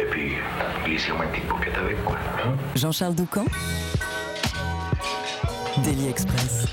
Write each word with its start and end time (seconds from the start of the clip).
Et 0.00 0.04
puis, 0.10 0.32
glissez-moi 0.84 1.24
une 1.26 1.30
petite 1.32 1.74
avec, 1.76 2.04
quoi. 2.04 2.16
hein. 2.44 2.54
Jean-Charles 2.76 3.14
Doucan. 3.14 3.44
Daily 5.84 6.08
Express. 6.08 6.66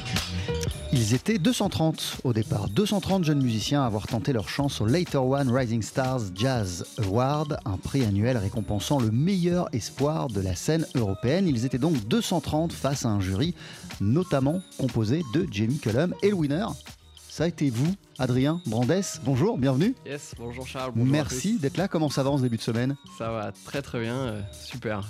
Ils 0.93 1.13
étaient 1.13 1.37
230 1.37 2.17
au 2.25 2.33
départ, 2.33 2.67
230 2.69 3.23
jeunes 3.23 3.41
musiciens 3.41 3.83
à 3.83 3.85
avoir 3.85 4.07
tenté 4.07 4.33
leur 4.33 4.49
chance 4.49 4.81
au 4.81 4.85
Later 4.85 5.23
One 5.23 5.49
Rising 5.49 5.81
Stars 5.81 6.19
Jazz 6.35 6.85
Award, 6.99 7.57
un 7.65 7.77
prix 7.77 8.03
annuel 8.03 8.37
récompensant 8.37 8.99
le 8.99 9.09
meilleur 9.09 9.69
espoir 9.73 10.27
de 10.27 10.41
la 10.41 10.53
scène 10.53 10.85
européenne. 10.95 11.47
Ils 11.47 11.65
étaient 11.65 11.77
donc 11.77 11.95
230 12.07 12.73
face 12.73 13.05
à 13.05 13.09
un 13.09 13.21
jury 13.21 13.55
notamment 14.01 14.61
composé 14.77 15.21
de 15.33 15.47
Jamie 15.49 15.79
Cullum 15.79 16.13
et 16.23 16.29
le 16.29 16.35
winner. 16.35 16.65
Ça 17.29 17.45
a 17.45 17.47
été 17.47 17.69
vous, 17.69 17.93
Adrien 18.21 18.61
Brandès. 18.67 19.19
Bonjour, 19.25 19.57
bienvenue. 19.57 19.95
Yes, 20.05 20.35
bonjour 20.37 20.67
Charles. 20.67 20.91
Bonjour 20.95 21.11
Merci 21.11 21.57
d'être 21.57 21.77
là. 21.77 21.87
Comment 21.87 22.09
ça 22.09 22.21
va 22.21 22.29
en 22.29 22.37
ce 22.37 22.43
début 22.43 22.57
de 22.57 22.61
semaine? 22.61 22.95
Ça 23.17 23.31
va 23.31 23.51
très 23.65 23.81
très 23.81 23.99
bien, 23.99 24.15
euh, 24.15 24.41
super. 24.53 25.09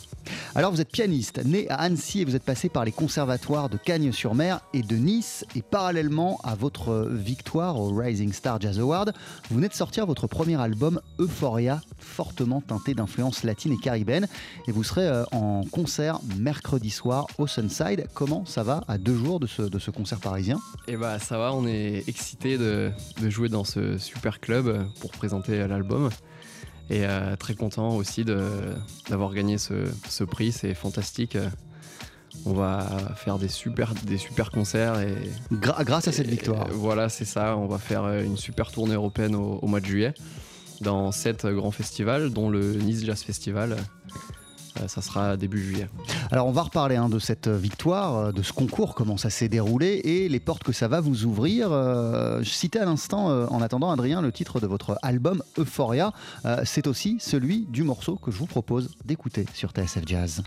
Alors, 0.56 0.72
vous 0.72 0.80
êtes 0.80 0.92
pianiste, 0.92 1.44
né 1.44 1.70
à 1.70 1.76
Annecy 1.76 2.22
et 2.22 2.26
vous 2.26 2.38
êtes 2.38 2.44
passé 2.44 2.70
par 2.70 2.86
les 2.86 2.94
conservatoires 2.94 3.68
de 3.68 3.76
Cagnes-sur-Mer 3.76 4.62
et 4.74 4.82
de 4.82 4.96
Nice. 4.96 5.44
Et 5.56 5.62
parallèlement 5.62 6.40
à 6.46 6.56
votre 6.56 7.10
victoire 7.12 7.78
au 7.78 7.94
Rising 7.94 8.32
Star 8.32 8.62
Jazz 8.62 8.80
Award, 8.80 9.14
vous 9.50 9.58
venez 9.58 9.68
de 9.68 9.74
sortir 9.74 10.06
votre 10.06 10.28
premier 10.28 10.60
album 10.62 11.02
Euphoria, 11.20 11.82
fortement 11.98 12.62
teinté 12.62 12.94
d'influences 12.94 13.44
latines 13.44 13.74
et 13.74 13.78
caribéennes. 13.78 14.30
Et 14.68 14.72
vous 14.72 14.86
serez 14.86 15.08
euh, 15.08 15.26
en 15.34 15.64
concert 15.70 16.20
mercredi 16.38 16.90
soir 16.90 17.28
au 17.38 17.46
Sunside. 17.46 18.08
Comment 18.14 18.46
ça 18.46 18.64
va 18.64 18.86
à 18.88 18.98
deux 18.98 19.18
jours 19.18 19.42
de 19.42 19.48
ce, 19.48 19.64
de 19.64 19.80
ce 19.80 19.92
concert 19.92 20.20
parisien? 20.20 20.62
Et 20.88 20.96
bah 20.96 21.20
ça 21.20 21.38
va, 21.38 21.54
on 21.54 21.68
est 21.68 22.08
excités 22.08 22.58
de, 22.58 22.92
de 23.22 23.30
jouer 23.30 23.50
dans 23.50 23.64
ce 23.64 23.98
super 23.98 24.40
club 24.40 24.86
pour 25.00 25.12
présenter 25.12 25.68
l'album. 25.68 26.10
Et 26.90 27.06
euh, 27.06 27.36
très 27.38 27.54
content 27.56 27.96
aussi 27.96 28.26
d'avoir 28.26 29.34
gagné 29.34 29.58
ce, 29.58 29.74
ce 30.10 30.24
prix, 30.24 30.52
c'est 30.52 30.74
fantastique. 30.74 31.38
On 32.46 32.54
va 32.54 32.86
faire 33.16 33.38
des 33.38 33.48
super, 33.48 33.94
des 34.04 34.18
super 34.18 34.52
concerts 34.52 35.00
et 35.00 35.16
Gra- 35.54 35.84
Grâce 35.84 36.08
à 36.08 36.12
cette 36.12 36.28
et, 36.28 36.32
victoire. 36.32 36.68
voilà, 36.72 37.10
c'est 37.10 37.26
ça. 37.26 37.56
On 37.58 37.68
va 37.68 37.78
faire 37.78 38.04
euh, 38.06 38.24
une 38.24 38.38
super 38.38 38.72
tournée 38.72 38.96
européenne 38.96 39.36
au, 39.36 39.60
au 39.62 39.68
mois 39.68 39.80
de 39.80 39.86
juillet 39.86 40.14
dans 40.80 41.12
sept 41.12 41.46
grands 41.46 41.72
festivals, 41.72 42.32
dont 42.32 42.50
le 42.50 42.74
Nice 42.74 43.06
Jazz 43.06 43.22
Festival. 43.22 43.78
Euh, 44.80 44.88
ça 44.88 45.02
sera 45.02 45.38
début 45.38 45.62
juillet. 45.62 45.90
Alors 46.32 46.48
on 46.48 46.52
va 46.52 46.64
reparler 46.64 46.96
hein, 46.96 47.10
de 47.10 47.20
cette 47.20 47.48
victoire, 47.48 48.16
euh, 48.16 48.32
de 48.32 48.42
ce 48.42 48.54
concours, 48.54 48.96
comment 48.96 49.18
ça 49.18 49.30
s'est 49.30 49.50
déroulé 49.50 50.02
et 50.04 50.30
les 50.30 50.40
portes 50.40 50.64
que 50.64 50.72
ça 50.72 50.88
va 50.88 51.02
vous 51.02 51.26
ouvrir. 51.26 51.70
Euh, 51.72 52.42
je 52.44 52.50
citais 52.50 52.80
à 52.80 52.86
l'instant, 52.86 53.30
euh, 53.30 53.46
en 53.48 53.62
attendant 53.62 53.92
Adrien, 53.92 54.22
le 54.22 54.32
titre 54.32 54.60
de 54.60 54.68
votre 54.68 54.98
album 55.02 55.44
Euphoria. 55.58 56.14
Euh, 56.46 56.62
C'est 56.66 56.88
aussi 56.88 57.18
celui 57.20 57.66
du 57.70 57.84
morceau 57.84 58.16
que 58.16 58.32
je 58.32 58.38
vous 58.38 58.46
propose 58.46 58.90
d'écouter 59.06 59.46
sur 59.54 59.72
TSF 59.72 60.04
Jazz. 60.06 60.44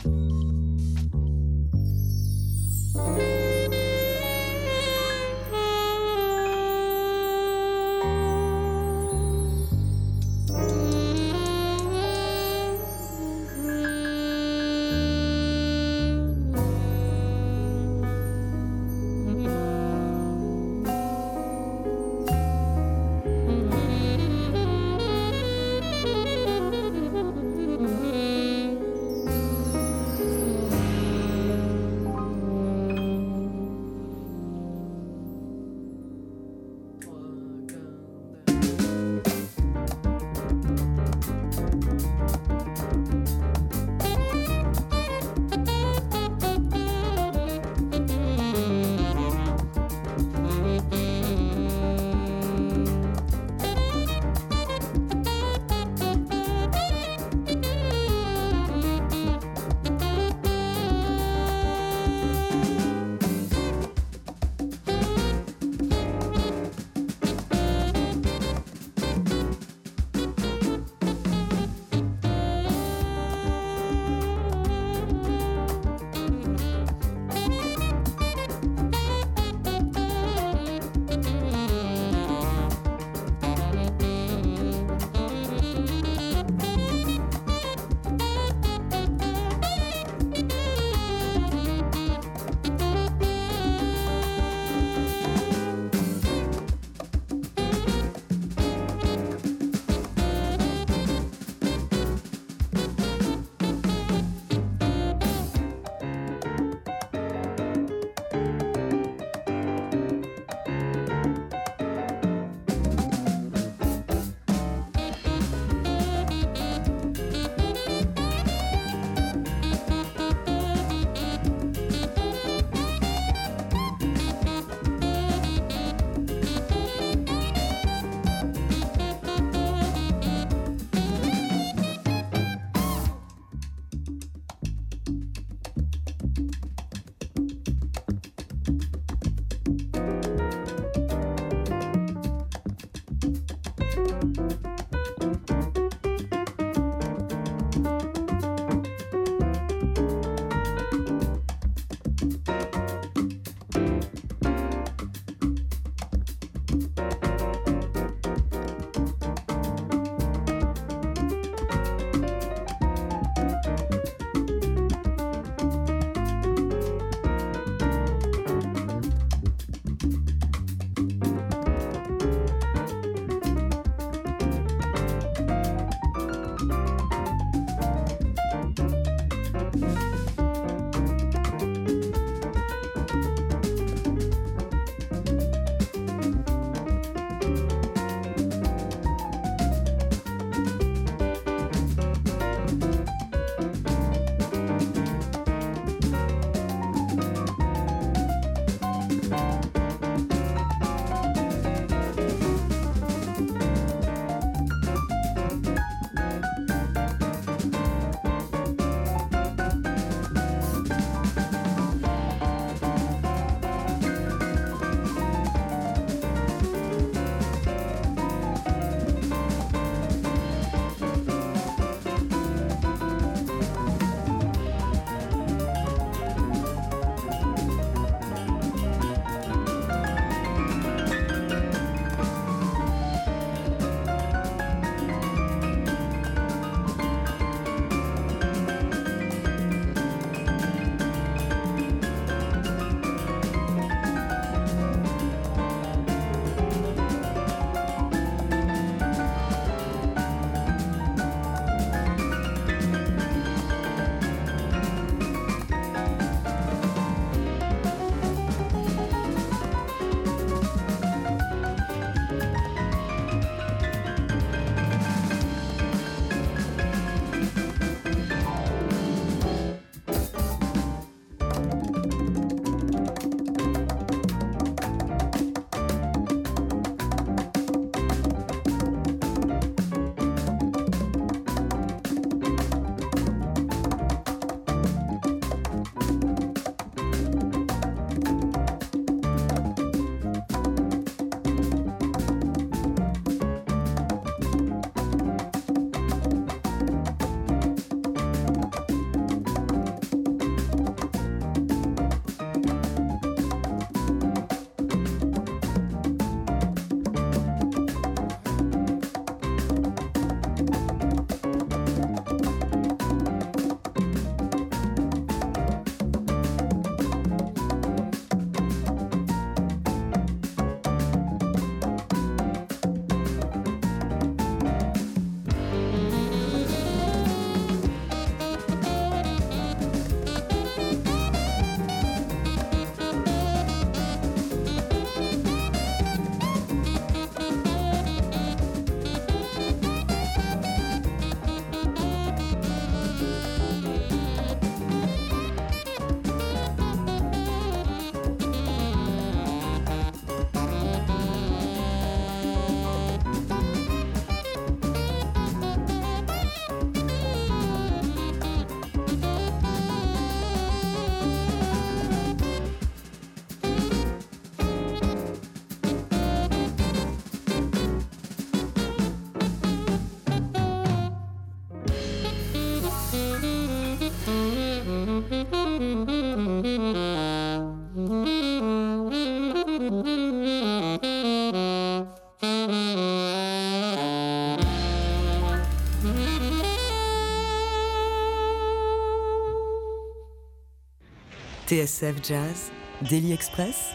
TSF 391.75 392.23
Jazz, 392.23 392.71
Daily 393.11 393.33
Express, 393.33 393.91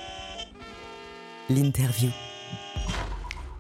l'interview. 1.50 2.10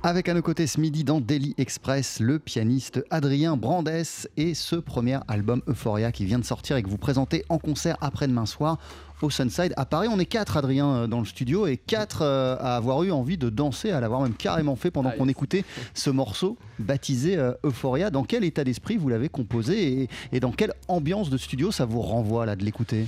Avec 0.04 0.28
à 0.28 0.34
nos 0.34 0.42
côtés 0.42 0.68
ce 0.68 0.82
midi 0.82 1.06
dans 1.06 1.22
Daily 1.22 1.56
Express, 1.58 2.20
le 2.20 2.38
pianiste 2.38 3.02
Adrien 3.12 3.56
Brandès 3.56 4.28
et 4.36 4.56
ce 4.56 4.76
premier 4.76 5.20
album 5.30 5.62
Euphoria 5.70 6.12
qui 6.12 6.26
vient 6.26 6.40
de 6.40 6.44
sortir 6.44 6.76
et 6.76 6.84
que 6.84 6.90
vous 6.90 6.98
présentez 6.98 7.46
en 7.48 7.60
concert 7.60 7.96
après-demain 8.02 8.46
soir 8.46 8.78
au 9.22 9.30
Sunside 9.30 9.74
à 9.78 9.86
Paris. 9.86 10.10
On 10.12 10.20
est 10.20 10.26
quatre, 10.26 10.58
Adrien, 10.58 10.88
euh, 10.90 11.08
dans 11.08 11.20
le 11.20 11.26
studio 11.26 11.66
et 11.68 11.78
quatre 11.78 12.22
euh, 12.22 12.58
à 12.60 12.76
avoir 12.76 13.04
eu 13.04 13.12
envie 13.12 13.38
de 13.38 13.50
danser, 13.50 13.92
à 13.92 14.02
l'avoir 14.02 14.20
même 14.22 14.34
carrément 14.36 14.76
fait 14.76 14.92
pendant 14.92 15.12
Ah, 15.14 15.18
qu'on 15.18 15.28
yes. 15.28 15.32
écoutait 15.32 15.64
ce 15.94 16.10
morceau 16.10 16.58
baptisé 16.78 17.38
euh, 17.38 17.54
Euphoria. 17.64 18.10
Dans 18.10 18.26
quel 18.26 18.44
état 18.44 18.66
d'esprit 18.66 18.98
vous 18.98 19.08
l'avez 19.08 19.30
composé 19.30 20.02
et, 20.04 20.10
et 20.34 20.42
dans 20.42 20.52
quelle 20.52 20.74
ambiance 20.90 21.30
de 21.30 21.38
studio 21.38 21.72
ça 21.72 21.86
vous 21.86 22.02
renvoie 22.02 22.46
là 22.46 22.58
de 22.58 22.66
l'écouter? 22.66 23.06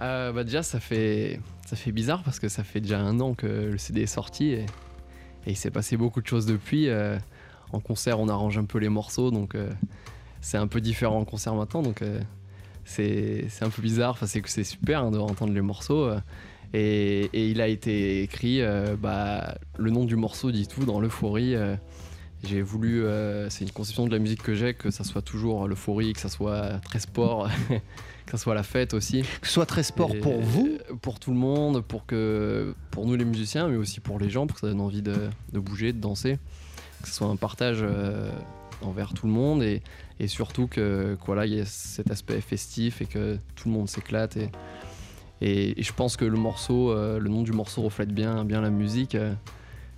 Euh, 0.00 0.32
bah 0.32 0.44
déjà, 0.44 0.62
ça 0.62 0.80
fait, 0.80 1.40
ça 1.66 1.76
fait 1.76 1.92
bizarre 1.92 2.22
parce 2.22 2.38
que 2.38 2.48
ça 2.48 2.62
fait 2.62 2.80
déjà 2.80 3.00
un 3.00 3.18
an 3.20 3.34
que 3.34 3.46
le 3.46 3.78
CD 3.78 4.02
est 4.02 4.06
sorti 4.06 4.52
et, 4.52 4.66
il 5.46 5.56
s'est 5.56 5.70
passé 5.70 5.96
beaucoup 5.96 6.20
de 6.20 6.26
choses 6.26 6.44
depuis. 6.44 6.88
Euh, 6.88 7.18
en 7.72 7.80
concert, 7.80 8.20
on 8.20 8.28
arrange 8.28 8.58
un 8.58 8.64
peu 8.64 8.78
les 8.78 8.90
morceaux, 8.90 9.30
donc 9.30 9.54
euh, 9.54 9.70
c'est 10.42 10.58
un 10.58 10.66
peu 10.66 10.82
différent 10.82 11.20
en 11.20 11.24
concert 11.24 11.54
maintenant. 11.54 11.80
Donc 11.80 12.02
c'est 12.84 13.48
un 13.62 13.70
peu 13.70 13.80
bizarre. 13.80 14.10
Enfin, 14.10 14.26
c'est 14.26 14.42
que 14.42 14.50
c'est 14.50 14.64
super 14.64 15.04
hein, 15.04 15.10
de 15.10 15.18
entendre 15.18 15.54
les 15.54 15.62
morceaux. 15.62 16.10
et, 16.74 17.30
il 17.32 17.62
a 17.62 17.68
été 17.68 18.22
écrit, 18.22 18.60
bah, 19.00 19.54
le 19.78 19.90
nom 19.90 20.04
du 20.04 20.16
morceau 20.16 20.50
dit 20.50 20.66
tout 20.68 20.84
dans 20.84 21.00
l'euphorie. 21.00 21.54
j'ai 22.44 22.60
voulu, 22.60 23.04
c'est 23.48 23.64
une 23.64 23.72
conception 23.72 24.06
de 24.06 24.12
la 24.12 24.18
musique 24.18 24.42
que 24.42 24.54
j'ai, 24.54 24.74
que 24.74 24.90
ça 24.90 25.02
soit 25.02 25.22
toujours 25.22 25.66
l'euphorie, 25.66 26.12
que 26.12 26.20
ça 26.20 26.28
soit 26.28 26.78
très 26.84 26.98
sport, 26.98 27.48
que 28.30 28.36
ça 28.36 28.42
soit 28.44 28.54
la 28.54 28.62
fête 28.62 28.92
aussi. 28.94 29.22
Que 29.40 29.46
ce 29.46 29.54
soit 29.54 29.64
très 29.66 29.82
sport 29.82 30.14
Et- 30.14 30.18
pour 30.18 30.38
vous 30.40 30.78
Pour 31.00 31.18
tout 31.18 31.30
le 31.30 31.36
monde, 31.38 31.82
pour, 31.82 32.04
que, 32.04 32.74
pour 32.90 33.06
nous 33.06 33.16
les 33.16 33.24
musiciens, 33.24 33.68
mais 33.68 33.76
aussi 33.76 34.00
pour 34.00 34.18
les 34.18 34.28
gens, 34.28 34.46
pour 34.46 34.54
que 34.56 34.60
ça 34.60 34.66
donne 34.68 34.80
envie 34.82 35.00
de, 35.02 35.16
de 35.52 35.58
bouger, 35.58 35.92
de 35.94 36.00
danser. 36.00 36.38
Que 37.02 37.08
ce 37.08 37.14
soit 37.14 37.28
un 37.28 37.36
partage 37.36 37.78
euh, 37.80 38.30
envers 38.82 39.14
tout 39.14 39.26
le 39.26 39.32
monde 39.32 39.62
et, 39.62 39.82
et 40.20 40.26
surtout 40.26 40.66
que 40.66 41.16
que 41.20 41.26
voilà, 41.26 41.46
il 41.46 41.54
y 41.54 41.58
ait 41.58 41.64
cet 41.64 42.10
aspect 42.10 42.40
festif 42.40 43.00
et 43.00 43.06
que 43.06 43.38
tout 43.56 43.68
le 43.68 43.74
monde 43.74 43.88
s'éclate. 43.88 44.36
Et, 44.36 44.50
et, 45.40 45.78
et 45.80 45.82
je 45.82 45.92
pense 45.92 46.16
que 46.16 46.24
le 46.24 46.36
morceau, 46.36 46.90
euh, 46.90 47.18
le 47.18 47.28
nom 47.30 47.42
du 47.42 47.52
morceau 47.52 47.82
reflète 47.82 48.12
bien, 48.12 48.44
bien 48.44 48.60
la 48.60 48.70
musique. 48.70 49.14
euh, 49.14 49.32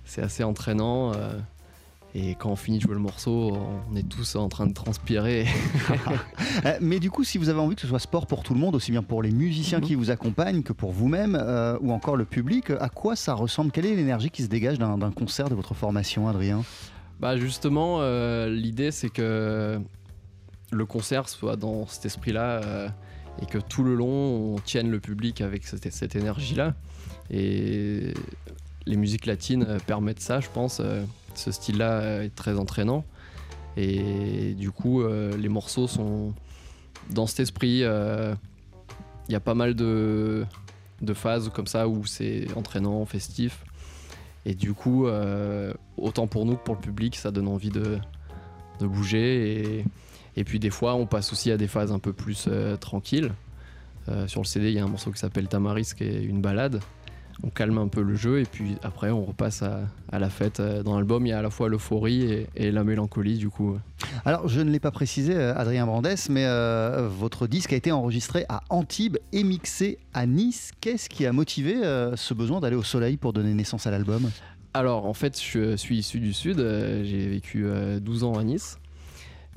c'est 0.05 0.21
assez 0.21 0.43
entraînant. 0.43 1.11
Euh, 2.15 2.19
et 2.19 2.35
quand 2.35 2.49
on 2.49 2.55
finit 2.55 2.77
de 2.77 2.83
jouer 2.83 2.93
le 2.93 2.99
morceau, 2.99 3.57
on 3.91 3.95
est 3.95 4.07
tous 4.07 4.35
en 4.35 4.49
train 4.49 4.67
de 4.67 4.73
transpirer. 4.73 5.45
Euh, 6.65 6.77
Mais 6.81 6.99
du 6.99 7.09
coup, 7.09 7.23
si 7.23 7.37
vous 7.37 7.49
avez 7.49 7.59
envie 7.59 7.75
que 7.75 7.81
ce 7.81 7.87
soit 7.87 7.99
sport 7.99 8.27
pour 8.27 8.43
tout 8.43 8.53
le 8.53 8.59
monde, 8.59 8.75
aussi 8.75 8.91
bien 8.91 9.01
pour 9.03 9.23
les 9.23 9.31
musiciens 9.31 9.79
Mhm. 9.79 9.85
qui 9.85 9.95
vous 9.95 10.11
accompagnent 10.11 10.63
que 10.63 10.73
pour 10.73 10.91
vous-même 10.91 11.37
euh, 11.39 11.77
ou 11.81 11.91
encore 11.93 12.17
le 12.17 12.25
public, 12.25 12.69
à 12.71 12.89
quoi 12.89 13.15
ça 13.15 13.33
ressemble? 13.33 13.71
Quelle 13.71 13.85
est 13.85 13.95
l'énergie 13.95 14.29
qui 14.29 14.43
se 14.43 14.47
dégage 14.47 14.77
d'un 14.77 15.11
concert 15.11 15.47
de 15.49 15.55
votre 15.55 15.73
formation, 15.73 16.27
Adrien? 16.27 16.63
Bah 17.19 17.37
justement, 17.37 17.97
euh, 18.01 18.49
l'idée 18.49 18.91
c'est 18.91 19.09
que 19.09 19.79
le 20.71 20.85
concert 20.85 21.29
soit 21.29 21.55
dans 21.55 21.87
cet 21.87 22.05
esprit-là 22.05 22.61
euh, 22.63 22.89
et 23.41 23.45
que 23.45 23.57
tout 23.59 23.83
le 23.83 23.95
long 23.95 24.55
on 24.55 24.59
tienne 24.59 24.89
le 24.89 24.99
public 24.99 25.41
avec 25.41 25.65
cette, 25.65 25.91
cette 25.93 26.15
énergie-là. 26.15 26.73
Et 27.29 28.13
les 28.85 28.97
musiques 28.97 29.25
latines 29.25 29.65
euh, 29.67 29.77
permettent 29.85 30.19
ça, 30.21 30.39
je 30.41 30.47
pense. 30.53 30.81
Ce 31.35 31.51
style-là 31.51 31.91
euh, 31.91 32.23
est 32.23 32.35
très 32.35 32.57
entraînant. 32.57 33.05
Et 33.77 34.53
du 34.53 34.71
coup, 34.71 35.01
euh, 35.01 35.35
les 35.37 35.49
morceaux 35.49 35.87
sont 35.87 36.33
dans 37.09 37.27
cet 37.27 37.39
esprit. 37.41 37.83
euh, 37.83 38.35
Il 39.29 39.33
y 39.33 39.35
a 39.35 39.39
pas 39.39 39.53
mal 39.53 39.75
de, 39.75 40.45
phases 41.13 41.49
comme 41.49 41.67
ça 41.67 41.87
où 41.87 42.05
c'est 42.05 42.47
entraînant, 42.55 43.05
festif. 43.05 43.63
Et 44.45 44.55
du 44.55 44.73
coup, 44.73 45.05
autant 45.97 46.25
pour 46.25 46.45
nous 46.45 46.55
que 46.55 46.63
pour 46.63 46.75
le 46.75 46.81
public, 46.81 47.15
ça 47.15 47.29
donne 47.31 47.47
envie 47.47 47.69
de, 47.69 47.99
bouger. 48.79 49.61
Et, 49.61 49.85
et 50.35 50.43
puis 50.43 50.59
des 50.59 50.71
fois, 50.71 50.95
on 50.95 51.05
passe 51.05 51.31
aussi 51.31 51.51
à 51.51 51.57
des 51.57 51.67
phases 51.67 51.91
un 51.91 51.99
peu 51.99 52.11
plus 52.11 52.49
tranquilles. 52.79 53.31
Sur 54.25 54.41
le 54.41 54.45
CD, 54.45 54.69
il 54.69 54.73
y 54.73 54.79
a 54.79 54.83
un 54.83 54.87
morceau 54.87 55.11
qui 55.11 55.19
s'appelle 55.19 55.47
Tamaris, 55.47 55.93
qui 55.95 56.03
est 56.03 56.23
une 56.23 56.41
balade. 56.41 56.81
On 57.43 57.49
calme 57.49 57.79
un 57.79 57.87
peu 57.87 58.01
le 58.03 58.13
jeu 58.15 58.39
et 58.39 58.45
puis 58.45 58.75
après, 58.83 59.09
on 59.09 59.25
repasse 59.25 59.63
à, 59.63 59.79
à 60.11 60.19
la 60.19 60.29
fête. 60.29 60.59
Euh, 60.59 60.83
Dans 60.83 60.95
l'album, 60.95 61.25
il 61.25 61.29
y 61.29 61.31
a 61.31 61.39
à 61.39 61.41
la 61.41 61.49
fois 61.49 61.69
l'euphorie 61.69 62.21
et, 62.23 62.47
et 62.55 62.71
la 62.71 62.83
mélancolie, 62.83 63.37
du 63.37 63.49
coup. 63.49 63.77
Alors, 64.25 64.47
je 64.47 64.61
ne 64.61 64.69
l'ai 64.69 64.79
pas 64.79 64.91
précisé, 64.91 65.35
euh, 65.35 65.55
Adrien 65.55 65.87
Brandès, 65.87 66.29
mais 66.29 66.45
euh, 66.45 67.07
votre 67.09 67.47
disque 67.47 67.73
a 67.73 67.75
été 67.75 67.91
enregistré 67.91 68.45
à 68.47 68.61
Antibes 68.69 69.17
et 69.33 69.43
mixé 69.43 69.97
à 70.13 70.27
Nice. 70.27 70.71
Qu'est-ce 70.81 71.09
qui 71.09 71.25
a 71.25 71.33
motivé 71.33 71.83
euh, 71.83 72.15
ce 72.15 72.35
besoin 72.35 72.59
d'aller 72.59 72.75
au 72.75 72.83
soleil 72.83 73.17
pour 73.17 73.33
donner 73.33 73.53
naissance 73.55 73.87
à 73.87 73.91
l'album? 73.91 74.29
Alors, 74.75 75.05
en 75.07 75.13
fait, 75.15 75.41
je 75.41 75.75
suis 75.75 75.97
issu 75.97 76.19
du 76.19 76.33
Sud. 76.33 76.57
J'ai 76.57 77.27
vécu 77.27 77.65
euh, 77.65 77.99
12 77.99 78.23
ans 78.23 78.33
à 78.37 78.43
Nice. 78.43 78.77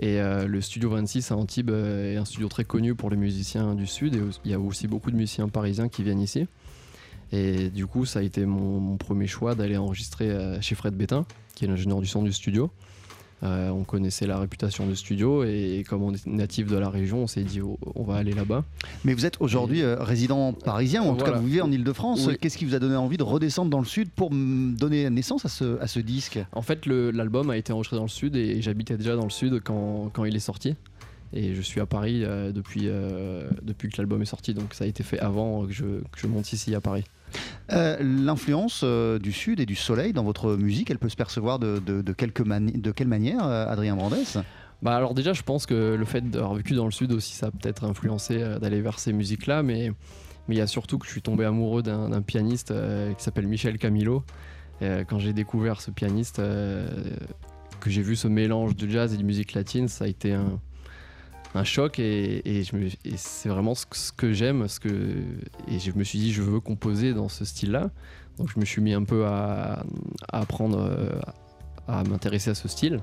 Et 0.00 0.21
euh, 0.21 0.47
le 0.49 0.61
studio 0.61 0.91
26 0.91 1.31
à 1.31 1.37
Antibes 1.37 1.71
est 1.71 2.17
un 2.17 2.25
studio 2.25 2.49
très 2.49 2.64
connu 2.64 2.95
pour 2.97 3.11
les 3.11 3.17
musiciens 3.17 3.75
du 3.75 3.87
Sud. 3.87 4.17
Et 4.17 4.23
il 4.45 4.50
y 4.50 4.55
a 4.55 4.59
aussi 4.59 4.88
beaucoup 4.88 5.11
de 5.11 5.17
musiciens 5.17 5.49
parisiens 5.49 5.88
qui 5.88 6.03
viennent 6.03 6.21
ici. 6.21 6.49
Et 7.35 7.69
du 7.69 7.87
coup, 7.87 8.05
ça 8.05 8.21
a 8.21 8.23
été 8.23 8.47
mon, 8.47 8.79
mon 8.79 8.97
premier 8.97 9.26
choix 9.26 9.57
d'aller 9.57 9.76
enregistrer 9.76 10.31
euh, 10.31 10.61
chez 10.61 10.76
Fred 10.76 10.95
Bétain, 10.95 11.26
qui 11.57 11.64
est 11.64 11.69
l'ingénieur 11.69 12.00
du 12.00 12.07
son 12.07 12.23
du 12.23 12.33
studio. 12.33 12.71
Euh, 13.43 13.71
on 13.71 13.83
connaissait 13.83 14.26
la 14.26 14.38
réputation 14.38 14.87
du 14.87 14.95
studio 14.95 15.43
et 15.43 15.85
comme 15.87 16.03
on 16.03 16.14
est 16.14 16.26
natif 16.26 16.69
de 16.69 16.76
la 16.76 16.88
région, 16.88 17.25
on 17.25 17.26
s'est 17.26 17.43
dit 17.43 17.61
oh, 17.61 17.76
on 17.97 18.05
va 18.05 18.14
aller 18.14 18.33
là-bas. 18.33 18.64
Mais 19.05 19.14
vous 19.14 19.26
êtes 19.26 19.38
aujourd'hui 19.41 19.83
euh, 19.83 19.97
résident 19.99 20.53
parisien, 20.53 21.03
ou 21.03 21.09
en 21.09 21.17
tout 21.17 21.25
cas 21.25 21.33
vous 21.33 21.47
vivez 21.47 21.61
en 21.61 21.73
Ile-de-France. 21.73 22.26
Oui. 22.29 22.37
Qu'est-ce 22.41 22.57
qui 22.57 22.64
vous 22.64 22.76
a 22.76 22.79
donné 22.79 22.95
envie 22.95 23.17
de 23.17 23.25
redescendre 23.25 23.69
dans 23.69 23.81
le 23.81 23.85
Sud 23.85 24.11
pour 24.11 24.31
donner 24.31 25.11
naissance 25.11 25.45
à 25.45 25.49
ce, 25.49 25.79
à 25.81 25.88
ce 25.88 25.99
disque? 25.99 26.38
En 26.53 26.62
fait, 26.62 26.87
l'album 26.87 27.50
a 27.50 27.57
été 27.57 27.73
enregistré 27.73 27.97
dans 27.97 28.05
le 28.05 28.09
sud 28.09 28.37
et 28.37 28.62
j'habitais 28.62 28.97
déjà 28.97 29.17
dans 29.17 29.25
le 29.25 29.31
sud 29.31 29.61
quand, 29.64 30.11
quand 30.12 30.25
il 30.25 30.37
est 30.37 30.41
sorti. 30.41 30.76
Et 31.33 31.57
je 31.57 31.61
suis 31.62 31.81
à 31.81 31.87
Paris 31.87 32.23
euh, 32.23 32.53
depuis, 32.53 32.88
depuis 33.62 33.88
que 33.91 33.97
l'album 33.99 34.23
est 34.23 34.26
sorti, 34.26 34.55
donc 34.55 34.73
ça 34.73 34.85
a 34.85 34.87
été 34.87 35.03
fait 35.03 35.19
avant 35.19 35.67
que 35.67 35.73
je, 35.73 35.85
que 35.85 36.19
je 36.19 36.29
monte 36.29 36.53
ici 36.53 36.75
à 36.76 36.81
Paris. 36.81 37.03
Euh, 37.73 37.97
L'influence 38.00 38.83
euh, 38.85 39.19
du 39.19 39.33
Sud 39.33 39.61
et 39.61 39.67
du 39.67 39.75
soleil 39.75 40.12
dans 40.12 40.25
votre 40.25 40.57
musique, 40.57 40.91
elle 40.91 40.99
peut 40.99 41.09
se 41.09 41.17
percevoir 41.17 41.59
de, 41.59 41.79
de, 41.79 42.03
de 42.03 42.12
quelle 42.12 43.09
manière, 43.09 43.47
euh, 43.47 43.67
Adrien 43.67 43.97
Brandès? 43.97 44.38
Bah 44.83 44.95
alors 44.97 45.14
déjà, 45.14 45.33
je 45.33 45.43
pense 45.43 45.64
que 45.67 45.95
le 45.95 46.05
fait 46.05 46.29
d'avoir 46.29 46.55
vécu 46.55 46.75
dans 46.75 46.85
le 46.85 46.91
sud 46.91 47.12
aussi, 47.12 47.35
ça 47.35 47.47
a 47.47 47.50
peut-être 47.50 47.85
influencé 47.85 48.38
d'aller 48.61 48.83
vers 48.83 48.99
ces 48.99 49.12
musiques-là, 49.12 49.62
mais 49.62 49.93
mais 50.47 50.57
il 50.57 50.59
y 50.59 50.61
a 50.61 50.67
surtout 50.67 50.99
que 50.99 51.07
je 51.07 51.11
suis 51.11 51.23
tombé 51.23 51.47
amoureux 51.47 51.83
d'un 51.83 52.21
pianiste 52.21 52.71
qui 53.17 53.25
s'appelle 53.25 53.47
Michel 53.47 53.79
Camilo. 53.79 54.25
Quand 54.81 55.19
j'ai 55.19 55.33
découvert 55.33 55.81
ce 55.81 55.91
pianiste, 55.91 56.37
que 56.37 57.91
j'ai 57.91 58.03
vu 58.03 58.14
ce 58.14 58.29
mélange 58.29 58.76
de 58.76 58.87
jazz 58.87 59.14
et 59.14 59.17
de 59.17 59.23
musique 59.23 59.55
latine, 59.55 59.88
ça 59.88 60.05
a 60.05 60.09
été 60.09 60.35
un, 60.35 60.61
un 61.54 61.64
choc 61.64 61.99
et, 61.99 62.62
c'est 63.16 63.49
vraiment 63.49 63.75
ce 63.75 64.12
que, 64.12 64.32
j'aime. 64.32 64.68
Ce 64.68 64.80
que, 64.80 64.88
et 65.68 65.78
je 65.78 65.92
me 65.92 66.04
suis 66.04 66.18
dit, 66.18 66.32
je 66.32 66.42
veux 66.42 66.61
composer 66.61 67.14
dans 67.14 67.28
ce 67.28 67.44
style-là. 67.44 67.90
Donc 68.38 68.50
je 68.52 68.58
me 68.58 68.64
suis 68.64 68.82
mis 68.82 68.92
un 68.92 69.04
peu 69.04 69.26
à, 69.26 69.84
apprendre 70.32 70.78
euh, 70.80 71.11
à 71.87 72.02
m'intéresser 72.04 72.50
à 72.50 72.54
ce 72.54 72.68
style 72.68 73.00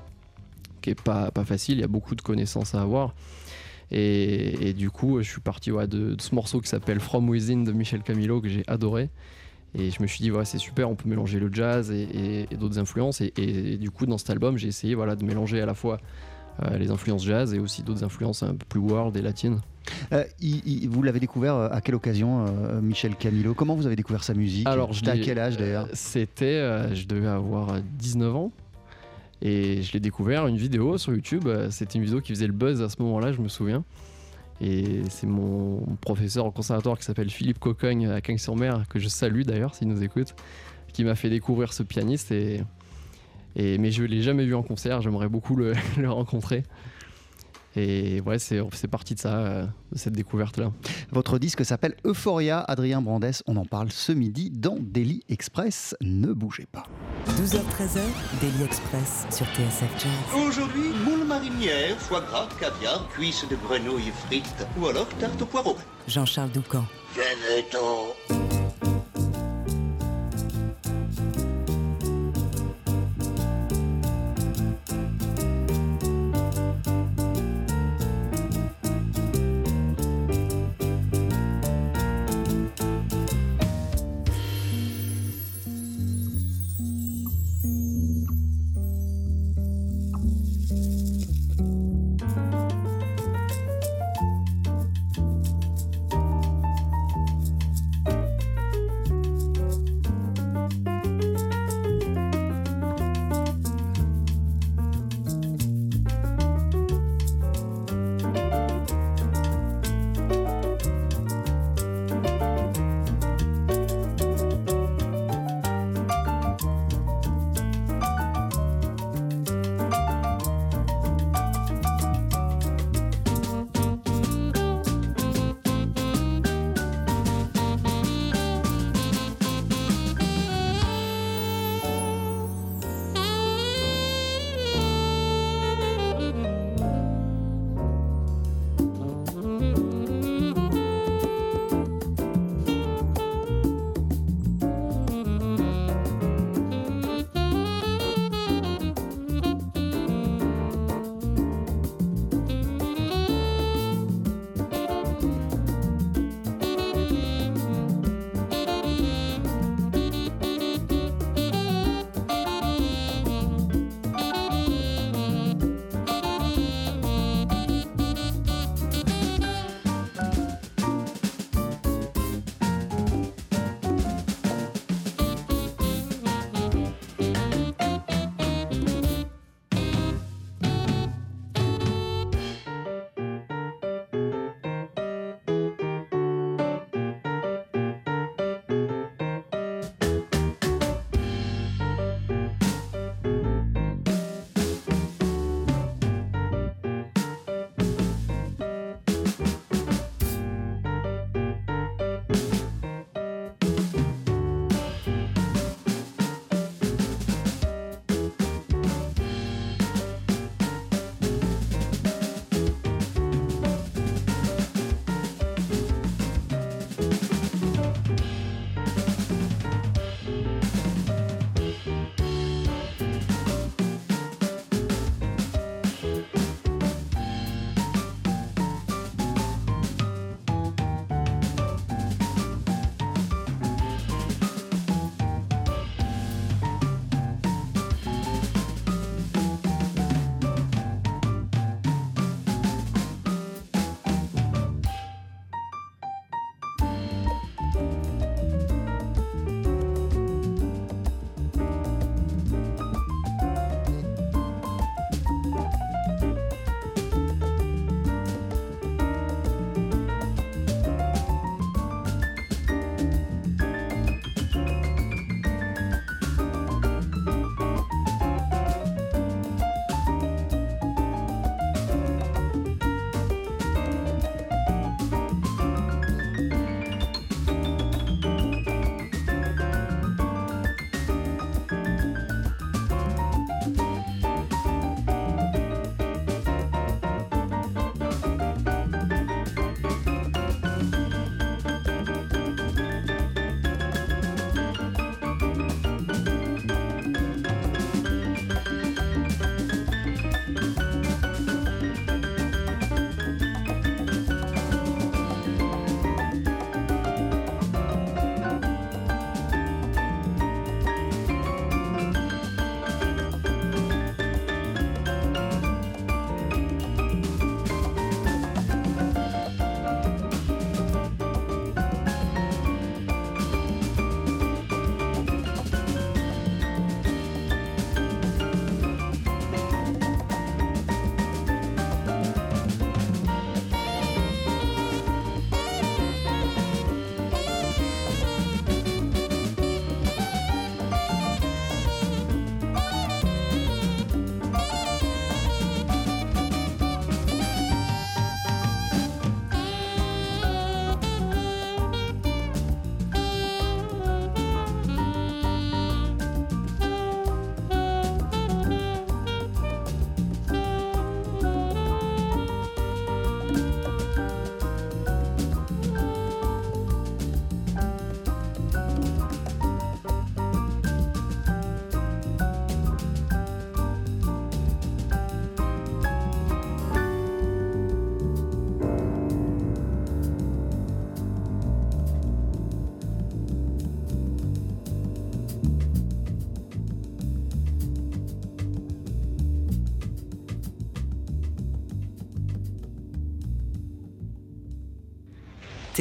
qui 0.82 0.90
est 0.90 1.00
pas, 1.00 1.30
facile, 1.46 1.78
il 1.78 1.80
y 1.80 1.84
a 1.84 1.88
beaucoup 1.88 2.14
de 2.14 2.20
connaissances 2.20 2.74
à 2.74 2.82
avoir. 2.82 3.14
Et, 3.90 4.72
du 4.72 4.90
coup, 4.90 5.22
je 5.22 5.28
suis 5.30 5.40
parti 5.40 5.70
de, 5.70 6.16
ce 6.18 6.34
morceau 6.34 6.60
qui 6.60 6.68
s'appelle 6.68 6.98
From 6.98 7.28
Within 7.28 7.62
de 7.62 7.72
Michel 7.72 8.02
Camilo 8.02 8.40
que 8.40 8.48
j'ai 8.48 8.64
adoré. 8.66 9.10
Et 9.74 9.90
je 9.90 10.02
me 10.02 10.06
suis 10.06 10.22
dit, 10.22 10.30
c'est 10.44 10.58
super, 10.58 10.90
on 10.90 10.94
peut 10.94 11.08
mélanger 11.08 11.38
le 11.38 11.50
jazz 11.52 11.90
et, 11.90 12.48
d'autres 12.58 12.78
influences. 12.78 13.20
Et, 13.20 13.76
du 13.76 13.90
coup, 13.90 14.06
dans 14.06 14.18
cet 14.18 14.30
album, 14.30 14.58
j'ai 14.58 14.68
essayé 14.68 14.94
de 14.96 15.24
mélanger 15.24 15.60
à 15.60 15.66
la 15.66 15.74
fois 15.74 15.98
les 16.78 16.90
influences 16.90 17.24
jazz 17.24 17.54
et 17.54 17.58
aussi 17.58 17.82
d'autres 17.82 18.04
influences 18.04 18.42
un 18.42 18.54
peu 18.54 18.64
plus 18.68 18.80
world 18.80 19.16
et 19.16 19.22
latines. 19.22 19.60
Euh, 20.12 20.24
il- 20.40 20.62
il- 20.66 20.88
Vous 20.88 21.02
l'avez 21.02 21.18
découvert 21.20 21.54
euh, 21.56 21.68
à 21.72 21.80
quelle 21.80 21.94
occasion, 21.96 22.46
euh, 22.46 22.80
Michel 22.80 23.16
Camilo 23.16 23.52
Comment 23.54 23.74
vous 23.74 23.86
avez 23.86 23.96
découvert 23.96 24.22
sa 24.22 24.32
musique? 24.34 24.66
Alors, 24.68 24.92
je 24.92 24.98
C'était 25.00 25.10
à 25.10 25.18
quel 25.18 25.38
âge 25.38 25.56
d'ailleurs? 25.56 25.86
Euh, 25.86 25.94
C'était, 25.94 26.44
euh, 26.46 26.94
je 26.94 27.06
devais 27.06 27.26
avoir 27.26 27.80
19 27.98 28.34
ans. 28.36 28.52
Et 29.44 29.82
je 29.82 29.92
l'ai 29.92 29.98
découvert, 30.00 30.46
une 30.46 30.56
vidéo 30.56 30.98
sur 30.98 31.12
YouTube. 31.12 31.48
euh, 31.48 31.68
C'était 31.70 31.98
une 31.98 32.04
vidéo 32.04 32.20
qui 32.20 32.32
faisait 32.32 32.46
le 32.46 32.52
buzz 32.52 32.80
à 32.80 32.88
ce 32.88 33.02
moment-là, 33.02 33.32
je 33.32 33.40
me 33.40 33.48
souviens. 33.48 33.82
Et 34.60 35.02
c'est 35.10 35.26
mon 35.26 35.80
professeur 36.00 36.46
au 36.46 36.52
conservatoire 36.52 36.96
qui 36.96 37.04
s'appelle 37.04 37.30
Philippe 37.30 37.58
Cocogne 37.58 38.06
à 38.06 38.20
Cagnes-sur-Mer, 38.20 38.84
que 38.88 39.00
je 39.00 39.08
salue 39.08 39.42
d'ailleurs 39.42 39.74
s'il 39.74 39.88
nous 39.88 40.04
écoute, 40.04 40.36
qui 40.92 41.02
m'a 41.02 41.16
fait 41.16 41.30
découvrir 41.30 41.72
ce 41.72 41.82
pianiste. 41.82 42.30
Et, 42.30 42.60
et, 43.56 43.78
mais 43.78 43.90
je 43.90 44.02
ne 44.02 44.08
l'ai 44.08 44.22
jamais 44.22 44.44
vu 44.44 44.54
en 44.54 44.62
concert, 44.62 45.00
j'aimerais 45.00 45.28
beaucoup 45.28 45.56
le, 45.56 45.72
le 45.98 46.10
rencontrer. 46.10 46.64
Et 47.74 48.20
ouais, 48.20 48.38
c'est 48.38 48.60
c'est 48.74 48.88
parti 48.88 49.14
de 49.14 49.20
ça, 49.20 49.38
euh, 49.38 49.66
de 49.92 49.98
cette 49.98 50.12
découverte-là. 50.12 50.72
Votre 51.10 51.38
disque 51.38 51.64
s'appelle 51.64 51.94
Euphoria, 52.04 52.60
Adrien 52.60 53.00
Brandès. 53.00 53.42
On 53.46 53.56
en 53.56 53.64
parle 53.64 53.90
ce 53.90 54.12
midi 54.12 54.50
dans 54.50 54.76
Daily 54.78 55.22
Express. 55.30 55.96
Ne 56.02 56.32
bougez 56.32 56.66
pas. 56.70 56.84
12h-13h, 57.28 58.00
Daily 58.40 58.64
Express 58.64 59.26
sur 59.30 59.46
TSF 59.46 59.90
Jazz. 59.98 60.46
Aujourd'hui, 60.46 60.90
moule 61.04 61.26
marinière, 61.26 61.96
foie 61.98 62.20
gras, 62.20 62.48
caviar, 62.60 63.08
cuisses 63.08 63.46
de 63.48 63.56
grenouille 63.56 64.12
frites 64.26 64.66
ou 64.78 64.86
alors 64.88 65.08
tarte 65.18 65.40
au 65.40 65.46
poireau. 65.46 65.76
Jean-Charles 66.06 66.50
Doucan. 66.50 66.84
Venez-t'en. 67.14 68.41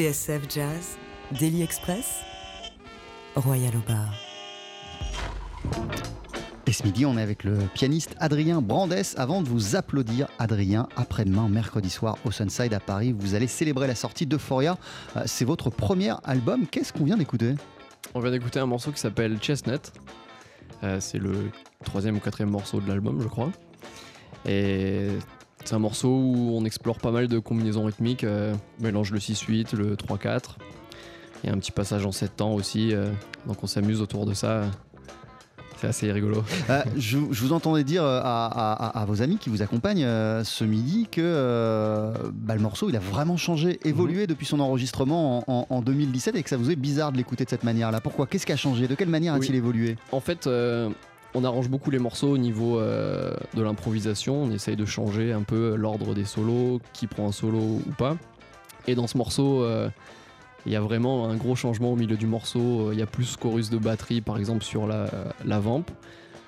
TSF 0.02 0.50
Jazz, 0.50 0.98
Daily 1.40 1.62
Express, 1.62 2.22
Royal 3.36 3.72
au 3.76 3.88
bar. 3.88 4.12
Et 6.66 6.74
ce 6.74 6.82
midi, 6.82 7.06
on 7.06 7.20
est 7.20 7.22
avec 7.22 7.44
le 7.44 7.60
pianiste 7.76 8.16
Adrien 8.20 8.64
Brandès. 8.64 9.14
Avant 9.18 9.44
de 9.44 9.48
vous 9.48 9.76
applaudir, 9.76 10.28
Adrien, 10.40 10.90
après-demain, 10.96 11.50
mercredi 11.50 11.92
soir, 11.92 12.18
au 12.26 12.32
Sunside 12.32 12.74
à 12.74 12.80
Paris, 12.80 13.16
vous 13.16 13.36
allez 13.36 13.46
célébrer 13.46 13.86
la 13.86 13.94
sortie 13.94 14.26
d'Euphoria. 14.26 14.76
Euh, 15.18 15.22
C'est 15.28 15.46
votre 15.46 15.70
premier 15.70 16.14
album. 16.24 16.66
Qu'est-ce 16.66 16.94
qu'on 16.94 17.06
vient 17.06 17.18
d'écouter? 17.18 17.54
On 18.16 18.22
vient 18.22 18.32
d'écouter 18.32 18.60
un 18.60 18.66
morceau 18.66 18.92
qui 18.92 19.00
s'appelle 19.00 19.38
Chestnut. 19.38 19.92
Euh, 20.84 21.00
c'est 21.00 21.20
le 21.20 21.52
troisième 21.86 22.16
ou 22.16 22.20
quatrième 22.20 22.50
morceau 22.50 22.82
de 22.82 22.90
l'album, 22.90 23.22
je 23.22 23.28
crois. 23.28 23.52
Et 24.48 25.10
c'est 25.66 25.76
un 25.76 25.80
morceau 25.80 26.10
où 26.10 26.52
on 26.56 26.66
explore 26.66 26.98
pas 26.98 27.12
mal 27.12 27.28
de 27.28 27.40
combinaisons 27.40 27.86
rythmiques. 27.86 28.24
euh, 28.24 28.54
on 28.80 28.84
mélange 28.84 29.12
le 29.12 29.20
6-8, 29.20 29.76
le 29.76 29.96
3-4. 29.96 30.42
Il 31.44 31.48
y 31.48 31.50
a 31.52 31.56
un 31.56 31.58
petit 31.60 31.72
passage 31.72 32.06
en 32.06 32.12
7 32.12 32.36
temps 32.38 32.54
aussi. 32.54 32.94
euh, 32.94 33.12
donc 33.48 33.64
on 33.64 33.68
s'amuse 33.68 34.02
autour 34.02 34.26
de 34.26 34.34
ça. 34.34 34.64
C'est 35.78 35.88
assez 35.88 36.12
rigolo. 36.12 36.44
Euh, 36.70 36.84
je, 36.96 37.18
je 37.32 37.42
vous 37.42 37.54
entendais 37.54 37.84
dire 37.84 38.04
euh, 38.04 38.20
à, 38.24 38.46
à- 38.46 39.02
à 39.02 39.06
vos 39.06 39.24
amis 39.24 39.38
qui 39.38 39.50
vous 39.50 39.64
accompagnent 39.64 40.04
euh, 40.04 40.44
ce 40.44 40.64
midi 40.64 41.08
que 41.12 41.22
euh, 41.24 42.14
bah, 42.34 42.54
le 42.54 42.62
morceau 42.62 42.88
il 42.90 42.96
a 42.96 43.00
vraiment 43.00 43.36
changé, 43.36 43.80
évolué 43.84 44.28
depuis 44.28 44.46
son 44.46 44.60
enregistrement 44.60 45.44
en, 45.50 45.66
en- 45.72 45.76
en 45.78 45.82
2017 45.82 46.36
et 46.36 46.44
que 46.44 46.50
ça 46.50 46.58
vous 46.58 46.70
est 46.70 46.76
bizarre 46.76 47.12
de 47.12 47.18
l'écouter 47.18 47.46
de 47.46 47.50
cette 47.50 47.64
manière-là. 47.64 48.00
Pourquoi? 48.00 48.28
Qu'est-ce 48.28 48.46
qui 48.46 48.52
a 48.52 48.58
changé? 48.58 48.88
De 48.88 48.94
quelle 48.94 49.10
manière 49.10 49.34
a-t-il 49.34 49.56
évolué? 49.56 49.96
En 50.12 50.20
fait, 50.20 50.46
on 51.34 51.44
arrange 51.44 51.70
beaucoup 51.70 51.92
les 51.92 52.00
morceaux 52.00 52.30
au 52.30 52.38
niveau 52.38 52.80
euh, 52.80 53.34
de 53.54 53.62
l'improvisation. 53.62 54.44
On 54.44 54.52
essaye 54.52 54.76
de 54.76 54.86
changer 54.86 55.32
un 55.32 55.44
peu 55.44 55.76
l'ordre 55.76 56.14
des 56.14 56.26
solos, 56.26 56.82
qui 56.94 57.08
prend 57.08 57.28
un 57.28 57.32
solo 57.32 57.60
ou 57.60 57.92
pas. 57.98 58.18
Et 58.88 58.96
dans 58.96 59.08
ce 59.08 59.18
morceau, 59.18 59.64
euh, 59.64 59.90
il 60.66 60.74
y 60.74 60.76
a 60.76 60.82
vraiment 60.82 61.30
un 61.30 61.36
gros 61.36 61.56
changement 61.56 61.94
au 61.94 61.96
milieu 61.96 62.18
du 62.18 62.28
morceau. 62.28 62.92
Il 62.92 63.00
y 63.00 63.02
a 63.02 63.06
plus 63.06 63.38
chorus 63.38 63.70
de 63.70 63.78
batterie, 63.78 64.22
par 64.22 64.38
exemple, 64.38 64.64
sur 64.64 64.88
la, 64.88 65.10
la 65.46 65.60
vamp. 65.60 65.86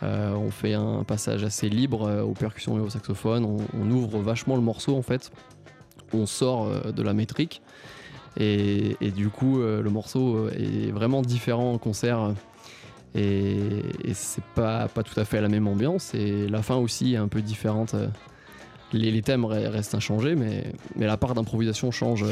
Euh, 0.02 0.34
on 0.34 0.52
fait 0.52 0.74
un 0.74 1.04
passage 1.06 1.46
assez 1.46 1.70
libre 1.70 2.22
aux 2.24 2.34
percussions 2.34 2.78
et 2.78 2.82
au 2.82 2.90
saxophone. 2.90 3.46
On, 3.74 3.92
ouvre 3.92 4.20
vachement 4.20 4.56
le 4.56 4.62
morceau, 4.62 4.98
en 4.98 5.02
fait. 5.02 5.32
On 6.14 6.26
sort 6.26 6.92
de 6.92 7.04
la 7.04 7.14
métrique. 7.14 7.62
Et, 8.38 8.98
et 9.00 9.12
du 9.12 9.30
coup, 9.30 9.60
le 9.60 9.90
morceau 9.90 10.50
est 10.50 10.92
vraiment 10.92 11.22
différent 11.22 11.74
en 11.74 11.78
concert. 11.78 12.34
Et, 13.16 13.82
et 14.04 14.14
c'est 14.14 14.44
pas, 14.56 14.88
pas 14.88 15.04
tout 15.04 15.20
à 15.20 15.26
fait 15.26 15.40
la 15.42 15.50
même 15.50 15.68
ambiance. 15.68 16.14
Et 16.16 16.48
la 16.48 16.62
fin 16.62 16.76
aussi 16.76 17.14
est 17.14 17.18
un 17.18 17.28
peu 17.28 17.42
différente. 17.42 17.94
Euh, 17.94 18.08
Les, 18.94 19.22
thèmes 19.22 19.44
re- 19.46 19.68
restent 19.70 19.96
inchangés, 19.96 20.36
mais, 20.36 20.66
mais 20.96 21.06
la 21.08 21.18
part 21.18 21.34
d'improvisation 21.34 21.92
change 21.92 22.24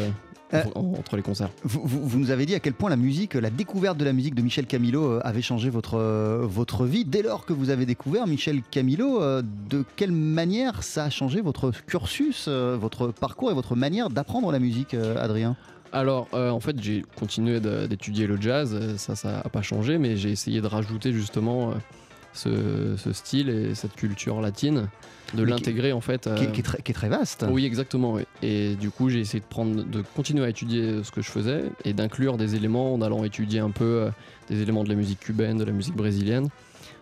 euh, 0.53 0.63
en- 0.75 0.93
entre 0.99 1.15
les 1.15 1.21
concerts. 1.21 1.49
vous, 1.63 1.81
vous- 1.83 2.07
vous 2.07 2.19
nous 2.19 2.31
avez 2.31 2.45
dit 2.45 2.55
à 2.55 2.59
quel 2.59 2.73
point 2.73 2.89
la 2.89 2.95
musique, 2.95 3.33
la 3.35 3.49
découverte 3.49 3.97
de 3.97 4.05
la 4.05 4.13
musique 4.13 4.35
de 4.35 4.41
Michel 4.41 4.65
Camilo 4.65 5.03
euh, 5.03 5.21
avait 5.23 5.41
changé 5.41 5.69
votre, 5.69 5.97
euh, 5.97 6.41
votre 6.43 6.85
vie. 6.85 7.05
Dès 7.05 7.21
lors 7.21 7.45
que 7.45 7.53
vous 7.53 7.69
avez 7.69 7.85
découvert 7.85 8.27
Michel 8.27 8.61
Camilo, 8.69 9.21
de 9.41 9.85
quelle 9.95 10.11
manière 10.11 10.83
ça 10.83 11.05
a 11.05 11.09
changé 11.09 11.41
votre 11.41 11.71
cursus, 11.85 12.47
votre 12.47 13.07
parcours 13.07 13.51
et 13.51 13.53
votre 13.53 13.75
manière 13.75 14.09
d'apprendre 14.09 14.51
la 14.51 14.59
musique, 14.59 14.93
Adrien? 14.93 15.55
Alors, 15.93 16.27
euh, 16.33 16.49
en 16.49 16.59
fait, 16.61 16.81
j'ai 16.81 17.03
continué 17.19 17.59
d'étudier 17.59 18.25
le 18.27 18.39
jazz, 18.39 18.95
ça, 18.97 19.15
ça 19.15 19.41
a 19.43 19.49
pas 19.49 19.61
changé, 19.61 19.97
mais 19.97 20.15
j'ai 20.15 20.29
essayé 20.31 20.61
de 20.61 20.67
rajouter 20.67 21.11
justement 21.11 21.73
ce, 22.33 22.95
ce 22.97 23.11
style 23.13 23.49
et 23.49 23.75
cette 23.75 23.95
culture 23.95 24.41
latine, 24.41 24.87
de 25.33 25.43
l'intégrer 25.43 25.91
en 25.93 26.01
fait. 26.01 26.23
qui, 26.23 26.29
est- 26.43 26.47
euh, 26.47 26.51
qui 26.51 26.59
est 26.59 26.63
très, 26.63 26.81
qui 26.81 26.91
est 26.91 26.95
très 26.95 27.09
vaste. 27.09 27.45
Oui, 27.49 27.65
exactement. 27.65 28.13
oui. 28.13 28.23
Et 28.41 28.75
du 28.75 28.89
coup, 28.89 29.09
j'ai 29.09 29.19
essayé 29.19 29.39
de 29.39 29.45
prendre, 29.45 29.83
de 29.83 30.01
continuer 30.15 30.43
à 30.45 30.49
étudier 30.49 31.03
ce 31.03 31.11
que 31.11 31.21
je 31.21 31.29
faisais 31.29 31.63
et 31.85 31.93
d'inclure 31.93 32.37
des 32.37 32.55
éléments 32.55 32.93
en 32.93 33.01
allant 33.01 33.23
étudier 33.23 33.59
un 33.59 33.71
peu 33.71 33.83
euh, 33.85 34.09
des 34.49 34.61
éléments 34.61 34.83
de 34.83 34.89
la 34.89 34.95
musique 34.95 35.19
cubaine, 35.19 35.57
de 35.57 35.63
la 35.63 35.71
musique 35.71 35.95
brésilienne. 35.95 36.49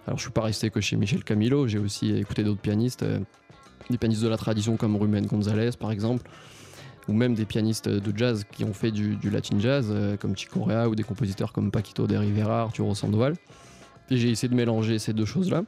Alors, 0.07 0.17
je 0.17 0.23
suis 0.23 0.31
pas 0.31 0.41
resté 0.41 0.69
que 0.69 0.81
chez 0.81 0.95
Michel 0.95 1.23
Camilo. 1.23 1.67
J'ai 1.67 1.79
aussi 1.79 2.11
écouté 2.15 2.43
d'autres 2.43 2.61
pianistes, 2.61 3.03
euh, 3.03 3.19
des 3.89 3.97
pianistes 3.97 4.23
de 4.23 4.27
la 4.27 4.37
tradition 4.37 4.77
comme 4.77 4.95
Ruben 4.95 5.25
González, 5.25 5.71
par 5.79 5.91
exemple, 5.91 6.29
ou 7.07 7.13
même 7.13 7.33
des 7.33 7.45
pianistes 7.45 7.89
de 7.89 8.17
jazz 8.17 8.43
qui 8.51 8.63
ont 8.63 8.73
fait 8.73 8.91
du, 8.91 9.15
du 9.15 9.29
latin 9.31 9.57
jazz, 9.59 9.87
euh, 9.89 10.17
comme 10.17 10.35
Chico 10.37 10.61
Rea, 10.63 10.87
ou 10.87 10.95
des 10.95 11.03
compositeurs 11.03 11.51
comme 11.53 11.71
Paquito 11.71 12.05
de 12.05 12.15
Rivera, 12.15 12.61
Arturo 12.61 12.93
Sandoval. 12.93 13.33
Et 14.11 14.17
j'ai 14.17 14.29
essayé 14.29 14.49
de 14.49 14.55
mélanger 14.55 14.99
ces 14.99 15.13
deux 15.13 15.25
choses-là. 15.25 15.63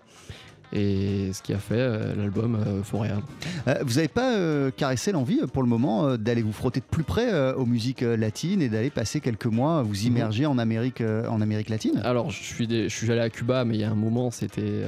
Et 0.73 1.33
ce 1.33 1.41
qui 1.41 1.51
a 1.53 1.57
fait 1.57 1.75
euh, 1.75 2.15
l'album 2.15 2.55
euh, 2.55 2.79
Euphoria. 2.79 3.17
Euh, 3.67 3.75
vous 3.85 3.95
n'avez 3.95 4.07
pas 4.07 4.71
caressé 4.71 5.11
l'envie 5.11 5.41
pour 5.51 5.63
le 5.63 5.67
moment 5.67 6.15
d'aller 6.15 6.41
vous 6.41 6.53
frotter 6.53 6.79
de 6.79 6.85
plus 6.85 7.03
près 7.03 7.53
aux 7.53 7.65
musiques 7.65 8.01
latines 8.01 8.61
et 8.61 8.69
d'aller 8.69 8.89
passer 8.89 9.19
quelques 9.19 9.47
mois 9.47 9.79
à 9.79 9.81
vous 9.83 10.05
immerger 10.05 10.45
en 10.45 10.57
Amérique, 10.57 11.01
en 11.01 11.41
Amérique 11.41 11.69
latine? 11.69 11.99
Alors, 12.05 12.31
je 12.31 12.41
suis, 12.41 12.67
des- 12.67 12.87
je 12.87 12.95
suis 12.95 13.11
allé 13.11 13.19
à 13.19 13.29
Cuba, 13.29 13.65
mais 13.65 13.75
il 13.75 13.81
y 13.81 13.83
a 13.83 13.91
un 13.91 13.95
moment, 13.95 14.31
c'était 14.31 14.83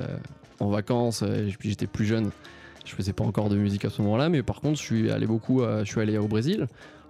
en 0.61 0.69
vacances, 0.69 1.21
et 1.21 1.53
puis 1.59 1.69
j'étais 1.69 1.87
plus 1.87 2.05
jeune. 2.05 2.29
Je 2.85 2.95
faisais 2.95 3.13
pas 3.13 3.25
encore 3.25 3.49
de 3.49 3.57
musique 3.57 3.83
à 3.83 3.89
ce 3.89 4.01
moment-là, 4.01 4.29
mais 4.29 4.41
par 4.41 4.61
contre, 4.61 4.77
je 4.79 4.83
suis 4.83 5.11
allé 5.11 5.25
beaucoup, 5.27 5.63
à- 5.63 5.83
je 5.83 5.91
suis 5.91 5.99
allé 5.99 6.17
au 6.17 6.27
Brésil, 6.27 6.67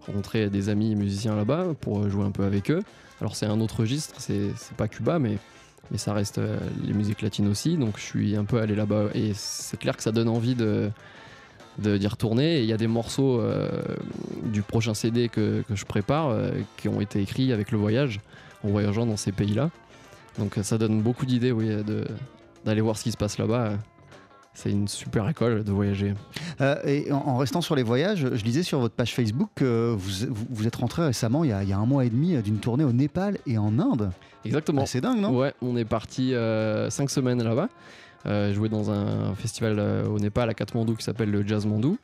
rencontrer 0.08 0.50
des 0.50 0.70
amis 0.70 0.96
musiciens 0.96 1.36
là-bas 1.36 1.68
pour 1.80 2.10
jouer 2.10 2.26
un 2.26 2.32
peu 2.32 2.44
avec 2.44 2.72
eux. 2.72 2.82
Alors, 3.22 3.36
c'est 3.36 3.46
un 3.46 3.60
autre 3.62 3.82
registre, 3.82 4.16
c'est 4.18 4.52
pas 4.78 4.88
Cuba, 4.88 5.20
mais, 5.20 5.38
mais 5.92 5.98
ça 5.98 6.14
reste 6.14 6.38
euh, 6.38 6.58
les 6.84 6.94
musiques 6.94 7.22
latines 7.22 7.48
aussi, 7.48 7.78
donc 7.78 7.98
je 7.98 8.04
suis 8.04 8.36
un 8.36 8.46
peu 8.46 8.60
allé 8.60 8.76
là-bas, 8.76 9.06
et 9.14 9.32
c'est 9.34 9.78
clair 9.78 9.96
que 9.96 10.04
ça 10.04 10.12
donne 10.12 10.30
envie 10.30 10.56
de 10.56 10.90
d'y 11.80 12.06
retourner. 12.06 12.58
Et 12.58 12.62
il 12.62 12.68
y 12.68 12.74
a 12.74 12.78
des 12.78 12.86
morceaux 12.86 13.40
euh, 13.40 13.82
du 14.44 14.62
prochain 14.62 14.94
CD 14.94 15.28
que, 15.28 15.64
je 15.74 15.86
prépare 15.86 16.30
euh, 16.30 16.52
qui 16.78 16.88
ont 16.88 17.02
été 17.02 17.20
écrits 17.20 17.52
avec 17.52 17.72
le 17.72 17.80
voyage, 17.80 18.20
en 18.64 18.70
voyageant 18.70 19.08
dans 19.08 19.18
ces 19.18 19.32
pays-là. 19.32 19.72
Donc 20.38 20.60
ça 20.62 20.78
donne 20.78 21.02
beaucoup 21.02 21.26
d'idées 21.26 21.52
d'aller 22.64 22.82
voir 22.82 22.96
ce 22.96 23.04
qui 23.04 23.12
se 23.12 23.18
passe 23.18 23.40
là-bas. 23.40 23.74
C'est 24.54 24.70
une 24.70 24.88
super 24.88 25.28
école 25.28 25.64
de 25.64 25.72
voyager. 25.72 26.14
Euh, 26.62 26.76
et 26.86 27.12
en, 27.12 27.18
en 27.18 27.38
restant 27.38 27.62
sur 27.62 27.76
les 27.76 27.84
voyages, 27.84 28.28
je 28.34 28.44
lisais 28.44 28.64
sur 28.64 28.80
votre 28.80 28.94
page 28.94 29.14
Facebook 29.14 29.50
que 29.56 29.96
vous, 29.98 30.68
êtes 30.68 30.76
rentré 30.76 31.06
récemment, 31.06 31.44
il 31.44 31.50
y, 31.50 31.54
a, 31.54 31.64
il 31.64 31.70
y 31.70 31.74
a 31.74 31.78
un 31.78 31.86
mois 31.86 32.06
et 32.06 32.10
demi, 32.10 32.38
d'une 32.42 32.60
tournée 32.60 32.84
au 32.84 32.92
Népal 32.94 33.40
et 33.48 33.58
en 33.58 33.80
Inde. 33.80 34.12
Exactement. 34.46 34.86
C'est 34.86 35.02
dingue, 35.02 35.20
non? 35.20 35.36
Ouais, 35.36 35.54
on 35.62 35.76
est 35.76 35.86
parti 35.86 36.34
euh, 36.34 36.90
cinq 36.90 37.10
semaines 37.10 37.42
là-bas. 37.42 37.70
Euh, 38.26 38.54
jouer 38.54 38.70
dans 38.70 38.92
un 38.92 39.36
festival 39.36 39.80
euh, 39.80 40.06
au 40.06 40.20
Népal 40.20 40.50
à 40.50 40.54
Katmandou 40.54 40.96
qui 40.96 41.04
s'appelle 41.04 41.32
le 41.32 41.46
Jazz 41.46 41.66
Mandou. 41.66 41.98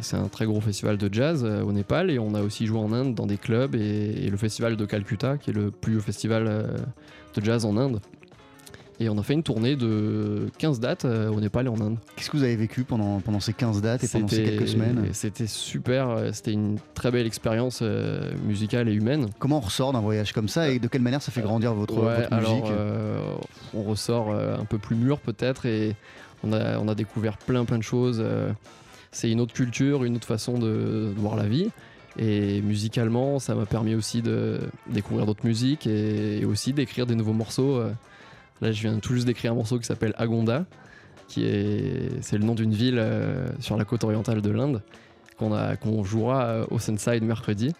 C'est 0.00 0.16
un 0.16 0.26
très 0.26 0.44
gros 0.44 0.60
festival 0.60 0.96
de 0.96 1.08
jazz 1.12 1.44
au 1.44 1.70
Népal 1.70 2.10
et 2.10 2.18
on 2.18 2.34
a 2.34 2.42
aussi 2.42 2.66
joué 2.66 2.80
en 2.80 2.92
Inde 2.92 3.14
dans 3.14 3.26
des 3.26 3.36
clubs 3.36 3.76
et, 3.76 4.24
et 4.24 4.28
le 4.28 4.36
festival 4.36 4.76
de 4.76 4.84
Calcutta 4.84 5.38
qui 5.38 5.50
est 5.50 5.52
le 5.52 5.70
plus 5.70 5.98
haut 5.98 6.00
festival 6.00 6.82
de 7.36 7.44
jazz 7.44 7.64
en 7.64 7.76
Inde. 7.76 8.00
Et 9.00 9.08
on 9.08 9.16
a 9.16 9.22
fait 9.22 9.34
une 9.34 9.44
tournée 9.44 9.76
de 9.76 10.48
15 10.58 10.80
dates 10.80 11.04
euh, 11.04 11.30
au 11.30 11.40
Népal 11.40 11.66
et 11.66 11.68
en 11.68 11.80
Inde. 11.80 11.98
Qu'est-ce 12.16 12.30
que 12.30 12.36
vous 12.36 12.42
avez 12.42 12.56
vécu 12.56 12.82
pendant, 12.82 13.20
pendant 13.20 13.38
ces 13.38 13.52
15 13.52 13.80
dates 13.80 14.02
et 14.02 14.08
pendant 14.08 14.26
ces 14.26 14.42
quelques 14.42 14.68
semaines 14.68 15.06
C'était 15.12 15.46
super, 15.46 16.08
euh, 16.08 16.30
c'était 16.32 16.52
une 16.52 16.78
très 16.94 17.12
belle 17.12 17.26
expérience 17.26 17.78
euh, 17.82 18.32
musicale 18.44 18.88
et 18.88 18.92
humaine. 18.92 19.28
Comment 19.38 19.58
on 19.58 19.60
ressort 19.60 19.92
d'un 19.92 20.00
voyage 20.00 20.32
comme 20.32 20.48
ça 20.48 20.68
et 20.68 20.80
de 20.80 20.88
quelle 20.88 21.02
manière 21.02 21.22
ça 21.22 21.30
fait 21.30 21.42
grandir 21.42 21.74
votre, 21.74 21.94
Ouais, 21.94 22.22
votre 22.22 22.32
alors 22.32 22.54
musique 22.54 22.70
euh, 22.70 23.20
on 23.72 23.82
ressort 23.82 24.30
un 24.32 24.64
peu 24.64 24.78
plus 24.78 24.96
mûr 24.96 25.20
peut-être 25.20 25.66
et 25.66 25.94
on 26.42 26.52
a, 26.52 26.78
on 26.78 26.88
a 26.88 26.94
découvert 26.94 27.36
plein 27.38 27.64
plein 27.64 27.78
de 27.78 27.82
choses. 27.82 28.24
c'est 29.12 29.30
une 29.30 29.40
autre 29.40 29.52
culture, 29.52 30.04
une 30.04 30.16
autre 30.16 30.26
façon 30.26 30.58
de, 30.58 31.12
de 31.14 31.14
voir 31.16 31.36
la 31.36 31.46
vie. 31.46 31.70
Et 32.18 32.62
musicalement, 32.62 33.38
ça 33.38 33.54
m'a 33.54 33.66
permis 33.66 33.94
aussi 33.94 34.22
de 34.22 34.58
découvrir 34.88 35.26
d'autres 35.26 35.46
musiques 35.46 35.86
et 35.86 36.44
aussi 36.44 36.72
d'écrire 36.72 37.06
des 37.06 37.14
nouveaux 37.14 37.32
morceaux. 37.32 37.80
Là, 38.60 38.72
je 38.72 38.80
viens 38.82 38.98
tout 38.98 39.14
juste 39.14 39.26
d'écrire 39.26 39.52
un 39.52 39.54
morceau 39.54 39.78
qui 39.78 39.84
s'appelle 39.86 40.14
Agonda, 40.18 40.64
qui 41.28 41.44
est 41.44 42.10
c'est 42.22 42.38
le 42.38 42.44
nom 42.44 42.54
d'une 42.54 42.72
ville 42.74 42.98
euh, 42.98 43.46
sur 43.60 43.76
la 43.76 43.84
côte 43.84 44.04
orientale 44.04 44.40
de 44.42 44.50
l'Inde 44.50 44.82
qu'on 45.38 45.52
a 45.54 45.76
qu'on 45.76 46.02
jouera 46.02 46.44
euh, 46.46 46.66
au 46.70 46.78
Sunside 46.78 47.22
mercredi 47.22 47.72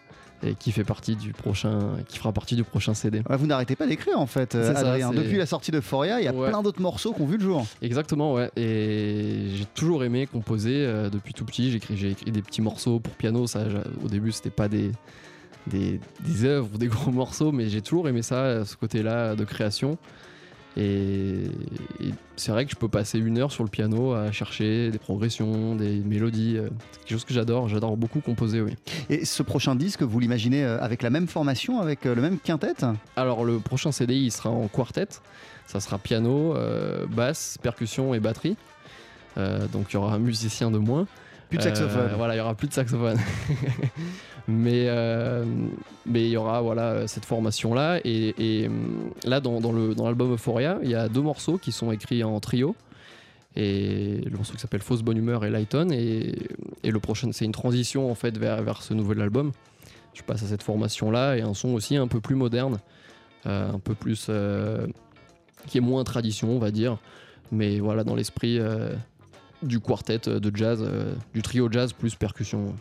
et 0.44 0.54
qui 0.54 0.70
fait 0.70 0.84
partie 0.84 1.16
du 1.16 1.32
prochain 1.32 1.80
qui 2.06 2.16
fera 2.18 2.30
partie 2.32 2.54
du 2.54 2.62
prochain 2.62 2.94
CD. 2.94 3.22
Ouais, 3.28 3.36
vous 3.36 3.48
n'arrêtez 3.48 3.74
pas 3.74 3.88
d'écrire 3.88 4.20
en 4.20 4.26
fait, 4.26 4.54
euh, 4.54 4.72
ça, 4.72 4.78
Adrien. 4.78 5.10
Depuis 5.10 5.36
la 5.36 5.46
sortie 5.46 5.72
de 5.72 5.80
Foria, 5.80 6.20
il 6.20 6.24
y 6.26 6.28
a 6.28 6.32
Ouais. 6.32 6.48
plein 6.50 6.62
d'autres 6.62 6.80
morceaux 6.80 7.12
qui 7.12 7.22
ont 7.22 7.26
vu 7.26 7.38
le 7.38 7.42
jour. 7.42 7.66
Exactement, 7.82 8.34
ouais. 8.34 8.48
Et 8.56 9.48
j'ai 9.56 9.64
toujours 9.74 10.04
aimé 10.04 10.28
composer 10.28 10.84
euh, 10.86 11.10
depuis 11.10 11.34
tout 11.34 11.44
petit. 11.44 11.72
J'ai 11.72 11.78
écrit, 11.78 11.96
j'ai 11.96 12.10
écrit 12.12 12.30
des 12.30 12.42
petits 12.42 12.62
morceaux 12.62 13.00
pour 13.00 13.14
piano. 13.14 13.48
Ça, 13.48 13.64
au 14.04 14.06
début, 14.06 14.30
c'était 14.30 14.50
pas 14.50 14.68
des, 14.68 14.92
des, 15.66 15.98
des 16.24 16.44
œuvres 16.44 16.68
ou 16.72 16.78
des 16.78 16.86
gros 16.94 17.10
morceaux, 17.10 17.50
mais 17.50 17.68
j'ai 17.68 17.82
toujours 17.82 18.08
aimé 18.08 18.22
ça, 18.22 18.64
ce 18.64 18.76
côté-là 18.76 19.34
de 19.34 19.42
création. 19.42 19.98
Et, 20.78 21.42
et 22.00 22.10
c'est 22.36 22.52
vrai 22.52 22.64
que 22.64 22.70
je 22.70 22.76
peux 22.76 22.88
passer 22.88 23.18
une 23.18 23.38
heure 23.38 23.50
sur 23.50 23.64
le 23.64 23.68
piano 23.68 24.12
à 24.14 24.30
chercher 24.30 24.90
des 24.90 24.98
progressions, 24.98 25.74
des 25.74 25.96
mélodies. 25.98 26.56
euh, 26.56 26.68
C'est 26.92 27.00
quelque 27.00 27.10
chose 27.10 27.24
que 27.24 27.34
j'adore. 27.34 27.68
J'adore 27.68 27.96
beaucoup 27.96 28.20
composer, 28.20 28.60
oui. 28.60 28.76
Et 29.10 29.24
ce 29.24 29.42
prochain 29.42 29.74
disque, 29.74 30.02
vous 30.02 30.20
l'imaginez 30.20 30.64
euh, 30.64 30.80
avec 30.80 31.02
la 31.02 31.10
même 31.10 31.26
formation, 31.26 31.80
avec 31.80 32.06
euh, 32.06 32.14
le 32.14 32.22
même 32.22 32.38
quintet? 32.38 32.74
Alors 33.16 33.44
le 33.44 33.58
prochain 33.58 33.90
CD 33.90 34.14
il 34.14 34.30
sera 34.30 34.50
en 34.50 34.68
quartet, 34.68 35.08
ça 35.66 35.80
sera 35.80 35.98
piano, 35.98 36.54
euh, 36.54 37.06
basse, 37.06 37.58
percussion 37.60 38.14
et 38.14 38.20
batterie. 38.20 38.56
Euh, 39.36 39.66
donc 39.68 39.86
il 39.90 39.94
y 39.94 39.96
aura 39.96 40.14
un 40.14 40.18
musicien 40.18 40.70
de 40.70 40.78
moins. 40.78 41.06
Plus 41.48 41.58
de 41.58 41.62
saxophone. 41.62 42.10
Voilà, 42.16 42.34
il 42.34 42.38
y 42.38 42.40
aura 42.40 42.54
plus 42.54 42.68
de 42.68 42.74
saxophone. 42.74 43.18
mais 44.48 44.86
euh, 44.88 45.44
mais 46.06 46.24
il 46.24 46.30
y 46.30 46.36
aura 46.38 46.62
voilà 46.62 47.06
cette 47.06 47.26
formation 47.26 47.74
là 47.74 48.00
et, 48.02 48.68
là 49.24 49.40
dans, 49.40 49.60
l'album 50.02 50.32
Euphoria, 50.32 50.78
il 50.82 50.88
y 50.88 50.94
a 50.94 51.08
deux 51.08 51.20
morceaux 51.20 51.58
qui 51.58 51.70
sont 51.70 51.92
écrits 51.92 52.24
en 52.24 52.40
trio. 52.40 52.74
Et 53.56 54.20
le 54.24 54.36
morceau 54.36 54.54
qui 54.54 54.60
s'appelle 54.60 54.82
Fausse 54.82 55.02
Bonne 55.02 55.16
Humeur 55.16 55.44
et 55.44 55.50
Lighton. 55.50 55.88
Et, 55.90 56.48
le 56.84 57.00
prochain, 57.00 57.30
c'est 57.32 57.44
une 57.44 57.52
transition 57.52 58.10
en 58.10 58.14
fait 58.14 58.38
vers, 58.38 58.82
ce 58.82 58.94
nouvel 58.94 59.20
album. 59.20 59.52
Je 60.14 60.22
passe 60.22 60.42
à 60.42 60.46
cette 60.46 60.62
formation 60.62 61.10
là 61.10 61.36
et 61.36 61.42
un 61.42 61.54
son 61.54 61.70
aussi 61.70 61.96
un 61.96 62.06
peu 62.08 62.20
plus 62.20 62.36
moderne, 62.36 62.78
euh, 63.46 63.72
un 63.72 63.78
peu 63.78 63.94
plus. 63.94 64.26
euh, 64.30 64.86
qui 65.66 65.78
est 65.78 65.82
moins 65.82 66.04
tradition, 66.04 66.50
on 66.50 66.58
va 66.58 66.70
dire. 66.70 66.98
Mais 67.52 67.80
voilà, 67.80 68.04
dans 68.04 68.14
l'esprit 68.14 68.60
du 69.62 69.80
quartet 69.80 70.18
de 70.18 70.56
jazz, 70.56 70.88
du 71.34 71.42
trio 71.42 71.70
jazz 71.70 71.92
plus 71.92 72.14
percussion. 72.14 72.74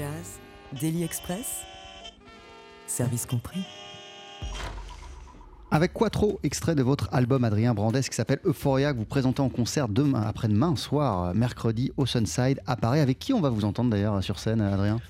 Jazz, 0.00 0.38
Daily 0.80 1.02
Express, 1.02 1.60
service 2.86 3.26
compris. 3.26 3.60
Avec 5.70 5.92
Quattro, 5.92 6.40
extrait 6.42 6.74
de 6.74 6.82
votre 6.82 7.10
album 7.12 7.44
Adrien 7.44 7.74
Brandes 7.74 8.00
qui 8.00 8.16
s'appelle 8.16 8.40
Euphoria, 8.46 8.94
que 8.94 8.98
vous 8.98 9.04
présentez 9.04 9.42
en 9.42 9.50
concert 9.50 9.90
demain, 9.90 10.22
après-demain 10.22 10.74
soir, 10.76 11.34
mercredi 11.34 11.92
au 11.98 12.06
Sunside 12.06 12.62
à 12.66 12.76
Paris. 12.76 13.00
Avec 13.00 13.18
qui 13.18 13.34
on 13.34 13.42
va 13.42 13.50
vous 13.50 13.66
entendre 13.66 13.90
d'ailleurs 13.90 14.24
sur 14.24 14.38
scène, 14.38 14.62
Adrien? 14.62 15.00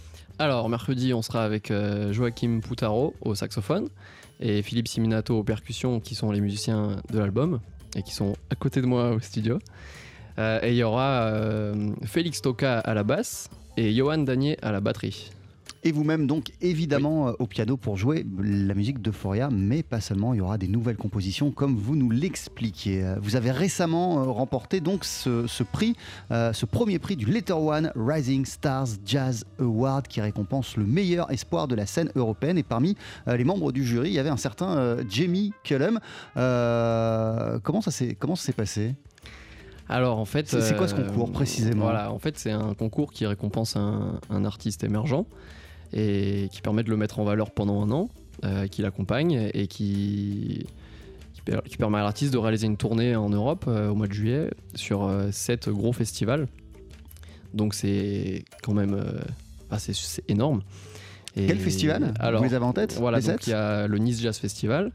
Alors, 0.41 0.69
mercredi, 0.69 1.15
on 1.15 1.23
sera 1.23 1.45
avec 1.45 1.71
euh, 1.71 2.13
Joachim 2.13 2.59
Poutaro 2.61 3.15
au 3.21 3.37
saxophone 3.37 3.87
et 4.41 4.61
Philippe 4.63 4.89
Siminato 4.89 5.39
aux 5.39 5.45
percussions, 5.45 6.01
qui 6.01 6.17
sont 6.17 6.33
les 6.33 6.41
musiciens 6.41 6.97
de 7.13 7.19
l'album 7.21 7.61
et 7.95 8.03
qui 8.03 8.13
sont 8.13 8.35
à 8.51 8.57
côté 8.57 8.81
de 8.81 8.87
moi 8.87 9.11
au 9.11 9.21
studio. 9.21 9.61
Euh, 10.41 10.59
et 10.65 10.71
il 10.71 10.77
y 10.77 10.83
aura 10.83 11.27
euh, 11.27 11.93
Félix 12.07 12.43
Toca 12.43 12.81
à 12.81 12.93
la 12.93 13.05
basse 13.05 13.51
et 13.81 13.95
Johan 13.95 14.19
Danier 14.19 14.59
à 14.61 14.73
la 14.73 14.81
batterie. 14.81 15.31
Et 15.83 15.93
vous-même, 15.93 16.27
donc, 16.27 16.53
évidemment, 16.61 17.29
euh, 17.29 17.33
au 17.39 17.47
piano 17.47 17.79
pour 17.79 17.97
jouer 17.97 18.27
la 18.39 18.75
musique 18.75 19.01
d'Euphoria, 19.01 19.49
mais 19.51 19.83
pas 19.83 20.03
seulement, 20.03 20.35
il 20.35 20.37
y 20.37 20.41
aura 20.43 20.59
des 20.59 20.69
nouvelles 20.69 20.99
compositions, 20.99 21.51
comme 21.51 21.75
vous 21.75 21.97
nous 21.97 22.11
l'expliquiez. 22.11 23.03
Euh, 23.03 23.15
Vous 23.23 23.35
avez 23.37 23.51
récemment 23.51 24.21
euh, 24.21 24.25
remporté 24.25 24.81
donc 24.81 25.07
ce, 25.07 25.47
ce 25.47 25.63
prix, 25.63 25.97
euh, 26.33 26.53
ce 26.53 26.67
premier 26.67 26.99
prix 26.99 27.17
du 27.17 27.25
Letter 27.25 27.55
One 27.55 27.91
Rising 27.97 28.45
Stars 28.45 28.89
Jazz 29.07 29.47
Award, 29.59 30.07
qui 30.07 30.21
récompense 30.21 30.77
le 30.77 30.85
meilleur 30.85 31.31
espoir 31.33 31.67
de 31.67 31.75
la 31.75 31.87
scène 31.87 32.11
européenne. 32.15 32.59
Et 32.59 32.63
parmi 32.63 32.95
euh, 33.27 33.39
les 33.39 33.45
membres 33.45 33.73
du 33.73 33.87
jury, 33.87 34.11
il 34.11 34.15
y 34.15 34.19
avait 34.19 34.29
un 34.29 34.37
certain 34.37 34.77
euh, 34.77 35.03
Jamie 35.09 35.55
Cullum. 35.65 35.99
Comment 36.35 37.81
ça 37.81 37.91
s'est 37.91 38.17
passé? 38.55 38.97
Alors 39.91 40.19
en 40.19 40.25
fait, 40.25 40.49
C'est- 40.49 40.77
quoi 40.77 40.87
ce 40.89 40.95
euh, 40.95 41.05
concours, 41.05 41.33
précisément 41.33 41.83
Voilà, 41.85 42.13
en 42.13 42.19
fait 42.21 42.39
c'est 42.39 42.53
un 42.53 42.75
concours 42.75 43.13
qui 43.13 43.27
récompense 43.27 43.75
un, 43.77 44.21
un 44.31 44.45
artiste 44.45 44.85
émergent 44.85 45.27
et 45.93 46.49
qui 46.53 46.63
permet 46.63 46.85
de 46.85 46.91
le 46.91 46.97
mettre 46.97 47.19
en 47.19 47.25
valeur 47.25 47.51
pendant 47.51 47.83
un 47.83 47.91
an, 47.91 48.09
euh, 48.45 48.69
qui 48.69 48.83
l'accompagne 48.83 49.51
et 49.53 49.67
qui, 49.67 50.65
qui, 51.35 51.41
per- 51.45 51.59
qui 51.69 51.77
permet 51.77 51.99
à 51.99 52.03
l'artiste 52.05 52.33
de 52.33 52.39
réaliser 52.39 52.67
une 52.69 52.77
tournée 52.77 53.17
en 53.17 53.29
Europe 53.31 53.65
euh, 53.67 53.89
au 53.91 53.97
mois 53.97 54.07
de 54.07 54.13
juillet 54.13 54.49
sur 54.77 55.03
euh, 55.05 55.31
sept 55.33 55.69
gros 55.69 55.93
festivals. 55.93 56.47
Donc 57.53 57.75
c'est 57.75 58.45
quand 58.63 58.75
même 58.75 58.95
euh, 58.95 59.77
c'est- 59.79 60.23
énorme. 60.29 60.63
Et- 61.37 61.47
Quel 61.47 61.59
festival? 61.59 62.15
Alors, 62.21 62.43
Vous 62.43 62.49
les 62.49 62.55
avez 62.55 62.65
en 62.65 62.73
tête? 62.73 62.95
voilà, 62.97 63.21
donc 63.21 63.45
il 63.49 63.51
y 63.51 63.55
a 63.55 63.89
le 63.89 63.99
Nice 63.99 64.21
Jazz 64.21 64.39
Festival, 64.39 64.93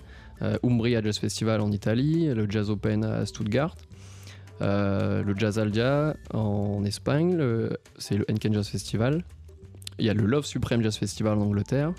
Umbria 0.63 1.01
Jazz 1.01 1.17
Festival 1.17 1.59
en 1.61 1.71
Italie, 1.71 2.27
le 2.33 2.49
Jazz 2.49 2.69
Open 2.69 3.03
à 3.05 3.25
Stuttgart, 3.25 3.75
euh, 4.61 5.23
le 5.23 5.35
Jazz 5.35 5.59
Aldia 5.59 6.15
en 6.33 6.83
Espagne, 6.85 7.37
c'est 7.97 8.17
le 8.17 8.25
Henken 8.29 8.53
Jazz 8.53 8.67
Festival. 8.67 9.23
Il 9.99 10.05
y 10.05 10.09
a 10.09 10.13
le 10.13 10.25
Love 10.25 10.45
Supreme 10.45 10.81
Jazz 10.81 10.97
Festival 10.97 11.37
en 11.37 11.41
Angleterre 11.41 11.93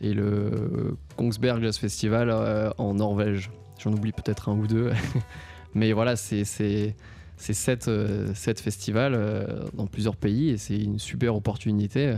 et 0.00 0.14
le 0.14 0.96
Kongsberg 1.16 1.62
Jazz 1.62 1.78
Festival 1.78 2.30
euh, 2.30 2.70
en 2.78 2.94
Norvège. 2.94 3.50
J'en 3.78 3.92
oublie 3.92 4.12
peut-être 4.12 4.48
un 4.48 4.56
ou 4.56 4.66
deux. 4.66 4.90
Mais 5.74 5.92
voilà, 5.92 6.16
c'est 6.16 6.44
sept, 6.44 7.88
euh, 7.88 8.34
sept 8.34 8.60
festivals 8.60 9.68
dans 9.74 9.86
plusieurs 9.86 10.16
pays 10.16 10.50
et 10.50 10.56
c'est 10.56 10.78
une 10.78 10.98
super 10.98 11.36
opportunité 11.36 12.16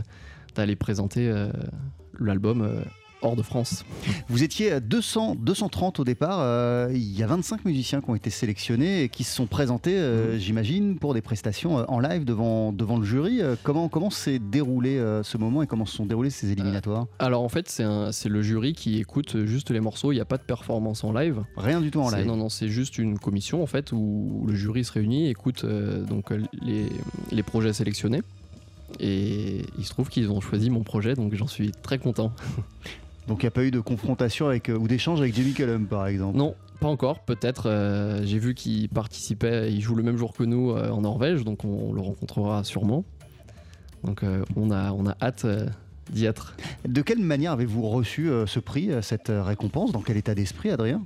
d'aller 0.55 0.75
présenter 0.75 1.31
l'album 2.19 2.83
hors 3.21 3.35
de 3.35 3.41
France. 3.41 3.85
Vous 4.29 4.43
étiez 4.43 4.71
à 4.71 4.79
200, 4.79 5.35
230 5.39 5.99
au 5.99 6.03
départ. 6.03 6.39
euh, 6.41 6.89
il 6.93 7.17
y 7.17 7.23
a 7.23 7.27
25 7.27 7.65
musiciens 7.65 8.01
qui 8.01 8.09
ont 8.09 8.15
été 8.15 8.29
sélectionnés 8.29 9.03
et 9.03 9.09
qui 9.09 9.23
se 9.23 9.35
sont 9.35 9.45
présentés, 9.47 9.97
euh, 9.97 10.37
j'imagine, 10.39 10.97
pour 10.97 11.13
des 11.13 11.21
prestations 11.21 11.79
euh, 11.79 11.83
en 11.87 11.99
live 11.99 12.25
devant, 12.25 12.71
devant 12.71 12.97
le 12.97 13.05
jury. 13.05 13.41
Comment 13.63 13.89
comment 13.89 14.09
s'est 14.09 14.39
déroulé 14.39 14.97
ce 15.23 15.37
moment 15.37 15.61
et 15.63 15.67
comment 15.67 15.85
se 15.85 15.95
sont 15.95 16.05
déroulés 16.05 16.29
ces 16.29 16.51
éliminatoires? 16.51 17.07
Alors 17.19 17.43
en 17.43 17.49
fait, 17.49 17.69
c'est 17.69 18.29
le 18.29 18.41
jury 18.41 18.73
qui 18.73 18.99
écoute 18.99 19.45
juste 19.45 19.71
les 19.71 19.79
morceaux, 19.79 20.11
il 20.11 20.15
n'y 20.15 20.21
a 20.21 20.25
pas 20.25 20.37
de 20.37 20.43
performance 20.43 21.03
en 21.03 21.13
live. 21.13 21.43
Rien 21.57 21.81
du 21.81 21.91
tout 21.91 22.01
en 22.01 22.09
live. 22.09 22.25
Non, 22.25 22.35
non, 22.35 22.49
c'est 22.49 22.69
juste 22.69 22.97
une 22.97 23.17
commission 23.19 23.61
en 23.63 23.67
fait 23.67 23.91
où 23.91 24.43
le 24.47 24.55
jury 24.55 24.83
se 24.83 24.91
réunit, 24.91 25.29
écoute 25.29 25.65
donc 25.65 26.31
les, 26.61 26.85
les 27.31 27.43
projets 27.43 27.73
sélectionnés. 27.73 28.21
Et 28.99 29.61
il 29.77 29.85
se 29.85 29.89
trouve 29.91 30.09
qu'ils 30.09 30.29
ont 30.31 30.41
choisi 30.41 30.69
mon 30.69 30.83
projet, 30.83 31.13
donc 31.15 31.33
j'en 31.33 31.47
suis 31.47 31.71
très 31.71 31.97
content. 31.97 32.33
Donc 33.27 33.43
il 33.43 33.45
n'y 33.45 33.49
a 33.49 33.51
pas 33.51 33.63
eu 33.63 33.71
de 33.71 33.79
confrontation 33.79 34.47
avec, 34.47 34.69
euh, 34.69 34.77
ou 34.77 34.87
d'échange 34.87 35.19
avec 35.21 35.35
Jamie 35.35 35.53
Cullum, 35.53 35.85
par 35.87 36.07
exemple. 36.07 36.37
Non, 36.37 36.55
pas 36.79 36.87
encore, 36.87 37.19
peut-être. 37.19 37.69
euh, 37.69 38.21
J'ai 38.25 38.39
vu 38.39 38.55
qu'il 38.55 38.89
participait, 38.89 39.71
il 39.71 39.81
joue 39.81 39.95
le 39.95 40.03
même 40.03 40.17
jour 40.17 40.33
que 40.33 40.43
nous 40.43 40.71
euh, 40.71 40.89
en 40.89 41.01
Norvège, 41.01 41.43
donc 41.43 41.63
on, 41.63 41.93
le 41.93 42.01
rencontrera 42.01 42.63
sûrement. 42.63 43.05
Donc 44.03 44.23
euh, 44.23 44.43
on, 44.55 44.71
a, 44.71 44.91
on 44.91 45.05
a 45.05 45.15
hâte 45.21 45.45
d'y 46.11 46.25
être. 46.25 46.55
De 46.87 47.01
quelle 47.03 47.19
manière 47.19 47.51
avez-vous 47.51 47.87
reçu 47.87 48.29
ce 48.47 48.59
prix, 48.59 48.89
cette 49.03 49.31
récompense? 49.31 49.91
Dans 49.91 50.01
quel 50.01 50.17
état 50.17 50.33
d'esprit, 50.33 50.71
Adrien? 50.71 51.03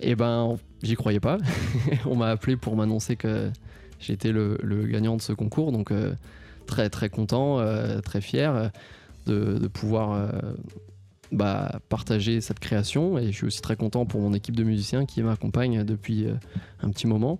Et 0.00 0.14
ben, 0.14 0.58
j'y 0.82 0.94
croyais 0.96 1.20
pas. 1.20 1.38
on 2.04 2.16
m'a 2.16 2.28
appelé 2.28 2.56
pour 2.56 2.76
m'annoncer 2.76 3.16
que 3.16 3.50
j'étais 3.98 4.32
le, 4.32 4.58
le 4.62 4.84
gagnant 4.86 5.16
de 5.16 5.22
ce 5.22 5.32
concours, 5.32 5.72
donc 5.72 5.90
très 6.66 6.90
très 6.90 7.08
content, 7.08 7.64
très 8.04 8.20
fier 8.20 8.70
de, 9.26 9.58
de 9.58 9.66
pouvoir 9.66 10.30
bah, 11.34 11.80
partager 11.88 12.40
cette 12.40 12.60
création. 12.60 13.18
Et 13.18 13.26
je 13.26 13.36
suis 13.36 13.46
aussi 13.46 13.60
très 13.60 13.76
content 13.76 14.06
pour 14.06 14.20
mon 14.20 14.32
équipe 14.32 14.56
de 14.56 14.64
musiciens 14.64 15.04
qui 15.04 15.22
m'accompagne 15.22 15.84
depuis 15.84 16.26
euh, 16.26 16.34
un 16.82 16.90
petit 16.90 17.06
moment. 17.06 17.38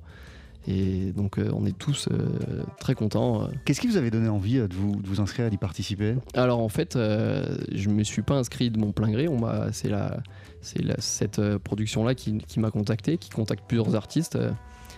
Et 0.66 1.12
donc 1.12 1.38
euh, 1.38 1.50
on 1.52 1.66
est 1.66 1.76
tous 1.76 2.08
euh, 2.10 2.62
très 2.80 2.94
contents. 2.94 3.50
Qu'est-ce 3.66 3.82
qui 3.82 3.86
vous 3.86 3.98
avait 3.98 4.10
donné 4.10 4.28
envie 4.28 4.58
euh, 4.58 4.66
de 4.66 4.74
vous, 4.74 4.96
de 4.96 5.06
vous 5.06 5.20
inscrire 5.20 5.46
à 5.46 5.50
d'y 5.50 5.58
participer? 5.58 6.14
Alors 6.32 6.60
en 6.60 6.70
fait, 6.70 6.94
je 6.94 7.88
me 7.90 8.02
suis 8.02 8.22
pas 8.22 8.36
inscrit 8.36 8.70
de 8.70 8.78
mon 8.78 8.92
plein 8.92 9.10
gré. 9.10 9.28
On 9.28 9.38
m'a, 9.38 9.72
c'est 9.72 9.90
la, 9.90 10.22
c'est 10.62 10.82
la- 10.82 10.98
cette 11.00 11.58
production-là 11.58 12.14
qui, 12.14 12.38
qui 12.38 12.60
m'a 12.60 12.70
contacté, 12.70 13.18
qui 13.18 13.28
contacte 13.28 13.64
plusieurs 13.68 13.94
artistes 13.94 14.38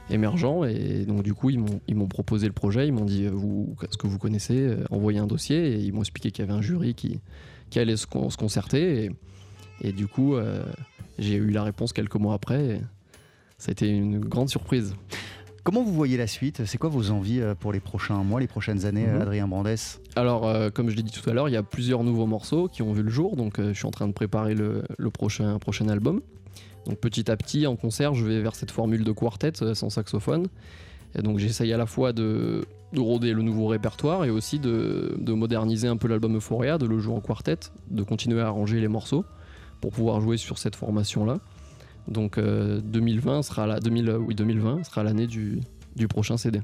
émergents. 0.09 0.63
Et 0.63 1.05
donc 1.05 1.25
du 1.25 1.35
coup, 1.35 1.51
ils 1.51 1.59
m'ont, 1.59 1.81
ils 1.89 1.97
m'ont 1.97 2.07
proposé 2.07 2.47
le 2.47 2.53
projet. 2.53 2.87
Ils 2.87 2.93
m'ont 2.93 3.05
dit, 3.05 3.27
vous, 3.27 3.75
ce 3.91 3.97
que 3.97 4.07
vous 4.07 4.19
connaissez, 4.19 4.77
envoyez 4.93 5.19
un 5.19 5.27
dossier. 5.27 5.73
Et 5.73 5.81
ils 5.81 5.93
m'ont 5.93 6.03
expliqué 6.03 6.31
qu'il 6.31 6.45
y 6.45 6.49
avait 6.49 6.57
un 6.57 6.63
jury 6.63 6.95
qui, 6.95 7.19
qui 7.71 7.79
allait 7.79 7.97
se, 7.97 8.07
con- 8.07 8.31
se 8.31 8.37
concerter. 8.37 9.05
Et, 9.05 9.89
et 9.89 9.93
du 9.93 10.07
coup, 10.07 10.35
euh, 10.37 10.65
j'ai 11.19 11.35
eu 11.35 11.51
la 11.51 11.63
réponse 11.63 11.93
quelques 11.93 12.17
mois 12.17 12.35
après. 12.35 12.65
et 12.77 12.81
ça 13.59 13.71
a 13.71 13.73
été 13.73 13.89
une 13.89 14.19
grande 14.21 14.49
surprise. 14.51 14.95
Comment 15.65 15.83
vous 15.83 15.93
voyez 15.93 16.17
la 16.17 16.27
suite? 16.29 16.65
C'est 16.65 16.79
quoi 16.79 16.91
vos 16.91 17.11
envies 17.11 17.41
euh, 17.41 17.55
pour 17.57 17.73
les 17.73 17.81
prochains 17.81 18.23
mois, 18.23 18.39
les 18.39 18.47
prochaines 18.47 18.85
années, 18.87 19.07
Mhm. 19.07 19.21
Adrien 19.23 19.49
Brandes 19.49 19.67
Alors, 20.15 20.47
euh, 20.47 20.71
comme 20.71 20.91
je 20.91 20.97
l'ai 20.97 21.03
dit 21.03 21.11
tout 21.11 21.29
à 21.29 21.33
l'heure, 21.33 21.49
il 21.49 21.53
y 21.53 21.57
a 21.57 21.63
plusieurs 21.65 22.05
nouveaux 22.05 22.27
morceaux 22.27 22.69
qui 22.69 22.83
ont 22.83 22.93
vu 22.93 23.03
le 23.03 23.11
jour, 23.11 23.35
donc 23.35 23.59
euh, 23.59 23.73
je 23.73 23.79
suis 23.79 23.87
en 23.87 23.91
train 23.91 24.07
de 24.07 24.13
préparer 24.13 24.55
le, 24.55 24.85
le 24.97 25.11
prochain, 25.11 25.59
prochain 25.59 25.89
album. 25.89 26.21
Donc 26.85 26.99
petit 26.99 27.29
à 27.33 27.37
petit, 27.37 27.67
en 27.67 27.75
concert, 27.75 28.15
je 28.15 28.25
vais 28.25 28.41
vers 28.41 28.55
cette 28.55 28.71
formule 28.71 29.03
de 29.03 29.11
quartet 29.11 29.53
euh, 29.63 29.75
sans 29.75 29.91
saxophone. 29.91 30.47
Et 31.15 31.23
donc 31.23 31.39
j'essaye 31.39 31.73
à 31.73 31.77
la 31.77 31.87
fois 31.87 32.13
de, 32.13 32.65
de 32.93 33.01
rôder 33.01 33.33
le 33.33 33.43
nouveau 33.43 33.67
répertoire 33.67 34.25
et 34.25 34.31
aussi 34.31 34.59
de, 34.59 35.17
de 35.19 35.33
moderniser 35.33 35.89
un 35.89 35.97
peu 35.97 36.09
l'album 36.09 36.37
Euphoria, 36.37 36.79
de 36.79 36.87
le 36.87 36.99
jouer 36.99 37.15
en 37.15 37.21
quartet, 37.21 37.59
de 37.91 38.03
continuer 38.03 38.41
à 38.41 38.47
arranger 38.47 38.81
les 38.81 38.89
morceaux 38.89 39.25
pour 39.81 39.93
pouvoir 39.93 40.21
jouer 40.21 40.37
sur 40.37 40.59
cette 40.59 40.77
formation-là. 40.77 41.39
Donc 42.09 42.39
euh, 42.39 42.81
2020 42.85 43.43
sera 43.43 43.67
la, 43.67 43.81
2000, 43.81 44.09
euh, 44.09 44.19
oui, 44.19 44.35
2020 44.35 44.85
sera 44.85 45.03
l'année 45.03 45.27
du, 45.27 45.61
du 45.97 46.09
prochain 46.09 46.37
CD. 46.37 46.61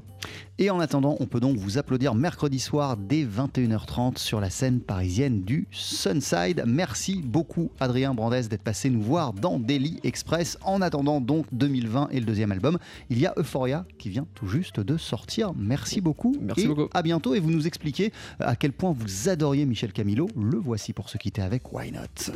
Et 0.59 0.69
en 0.69 0.79
attendant, 0.79 1.17
on 1.19 1.25
peut 1.25 1.39
donc 1.39 1.57
vous 1.57 1.77
applaudir 1.77 2.15
mercredi 2.15 2.59
soir 2.59 2.97
dès 2.97 3.23
21h30 3.23 4.17
sur 4.17 4.39
la 4.39 4.49
scène 4.49 4.79
parisienne 4.79 5.41
du 5.41 5.67
Sunside. 5.71 6.63
Merci 6.65 7.21
beaucoup 7.23 7.71
Adrien 7.79 8.13
Brandes 8.13 8.33
d'être 8.33 8.63
passé 8.63 8.89
nous 8.89 9.01
voir 9.01 9.33
dans 9.33 9.59
Daily 9.59 9.99
Express. 10.03 10.57
En 10.63 10.81
attendant 10.81 11.21
donc 11.21 11.45
2020 11.51 12.09
et 12.11 12.19
le 12.19 12.25
deuxième 12.25 12.51
album, 12.51 12.77
il 13.09 13.19
y 13.19 13.25
a 13.25 13.33
Euphoria 13.37 13.85
qui 13.97 14.09
vient 14.09 14.27
tout 14.33 14.47
juste 14.47 14.79
de 14.79 14.97
sortir. 14.97 15.53
Merci 15.55 16.01
beaucoup. 16.01 16.35
Merci 16.41 16.65
et 16.65 16.67
beaucoup. 16.67 16.89
À 16.93 17.01
bientôt 17.01 17.35
et 17.35 17.39
vous 17.39 17.51
nous 17.51 17.67
expliquez 17.67 18.11
à 18.39 18.55
quel 18.55 18.71
point 18.71 18.93
vous 18.97 19.29
adoriez 19.29 19.65
Michel 19.65 19.91
Camilo. 19.91 20.27
Le 20.35 20.57
voici 20.57 20.93
pour 20.93 21.09
se 21.09 21.17
quitter 21.17 21.41
avec 21.41 21.71
Why 21.73 21.91
Not. 21.91 22.33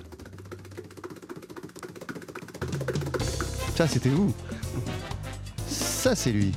Ça 3.76 3.88
c'était 3.88 4.10
vous. 4.10 4.34
Ça 6.08 6.16
c'est 6.16 6.32
lui. 6.32 6.54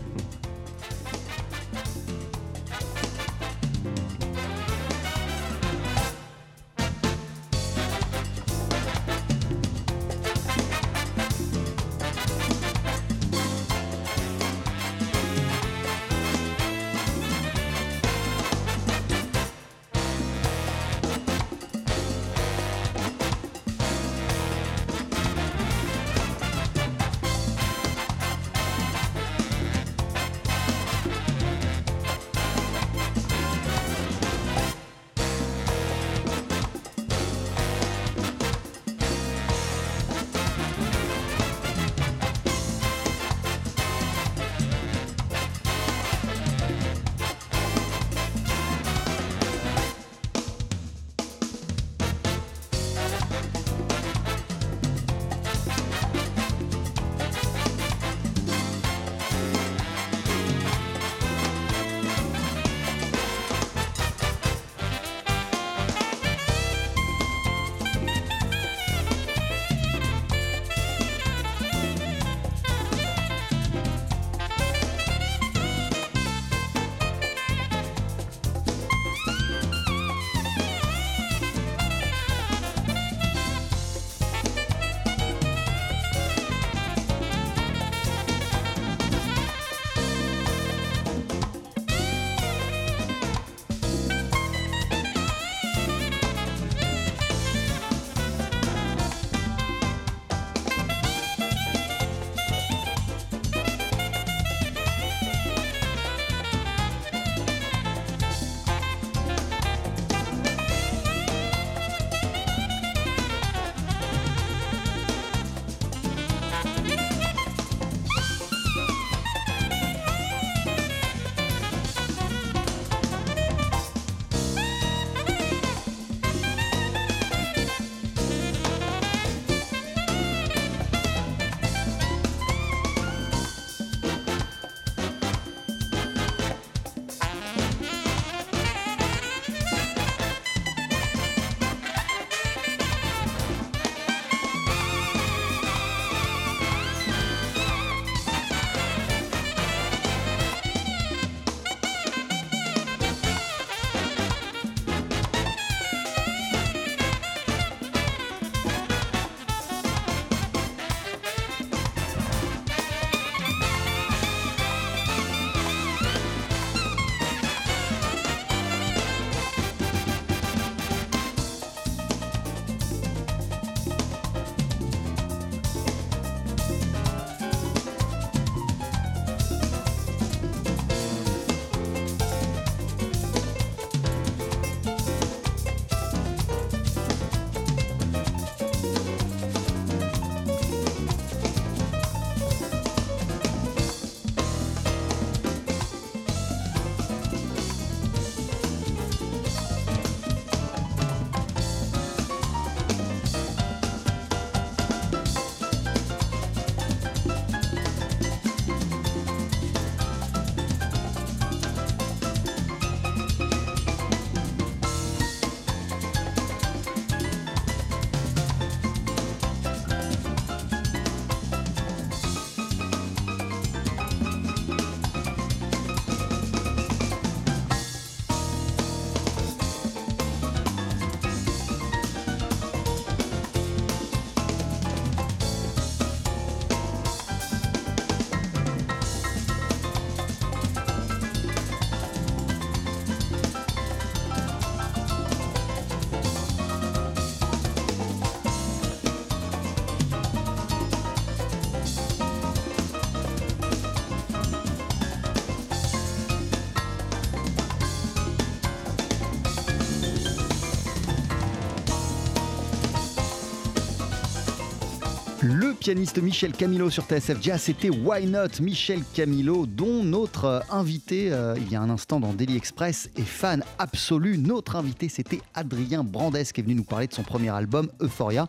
Pianiste 265.90 266.22
Michel 266.22 266.52
Camilo 266.52 266.88
sur 266.88 267.02
TSF 267.02 267.42
Jazz. 267.42 267.62
C'était 267.62 267.90
Why 267.90 268.24
Not 268.24 268.60
Michel 268.60 269.02
Camilo, 269.12 269.66
dont 269.66 270.04
notre 270.04 270.44
euh, 270.44 270.60
invité 270.70 271.32
euh, 271.32 271.56
il 271.56 271.68
y 271.68 271.74
a 271.74 271.80
un 271.80 271.90
instant 271.90 272.20
dans 272.20 272.32
Daily 272.32 272.56
Express 272.56 273.10
est 273.16 273.22
fan 273.22 273.64
absolu. 273.80 274.38
Notre 274.38 274.76
invité, 274.76 275.08
c'était 275.08 275.40
Adrien 275.52 276.04
Brandes 276.04 276.44
qui 276.54 276.60
est 276.60 276.62
venu 276.62 276.76
nous 276.76 276.84
parler 276.84 277.08
de 277.08 277.12
son 277.12 277.24
premier 277.24 277.48
album 277.48 277.90
Euphoria 278.00 278.46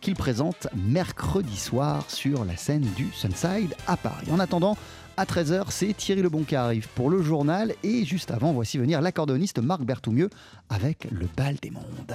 qu'il 0.00 0.14
présente 0.14 0.68
mercredi 0.72 1.56
soir 1.56 2.04
sur 2.06 2.44
la 2.44 2.56
scène 2.56 2.86
du 2.96 3.08
Sunside 3.12 3.74
à 3.88 3.96
Paris. 3.96 4.28
En 4.30 4.38
attendant, 4.38 4.76
à 5.16 5.24
13h, 5.24 5.64
c'est 5.70 5.96
Thierry 5.96 6.22
Lebon 6.22 6.44
qui 6.44 6.54
arrive 6.54 6.86
pour 6.94 7.10
le 7.10 7.22
journal. 7.22 7.74
Et 7.82 8.04
juste 8.04 8.30
avant, 8.30 8.52
voici 8.52 8.78
venir 8.78 9.00
l'accordoniste 9.00 9.58
Marc 9.58 9.82
Berthoumieux 9.82 10.30
avec 10.70 11.08
le 11.10 11.26
bal 11.36 11.56
des 11.60 11.72
mondes. 11.72 12.14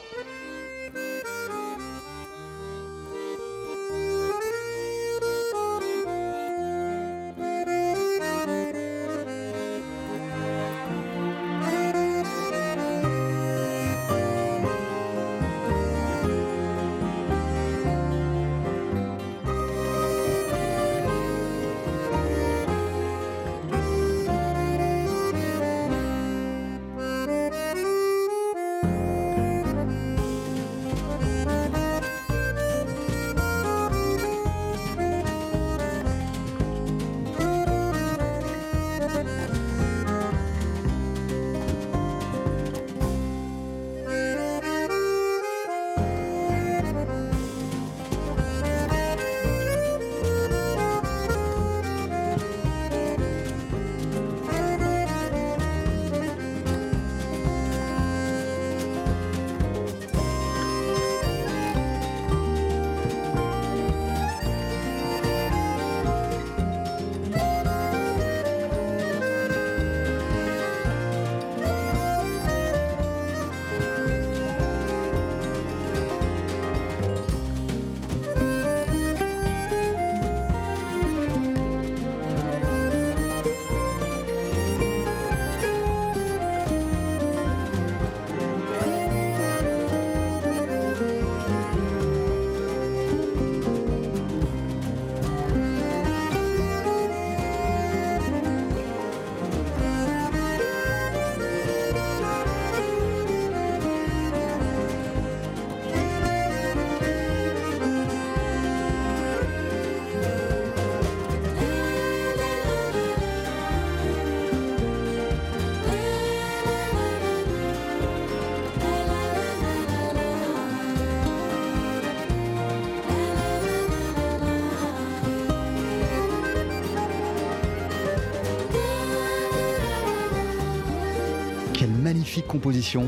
Magnifique 132.31 132.47
composition 132.47 133.07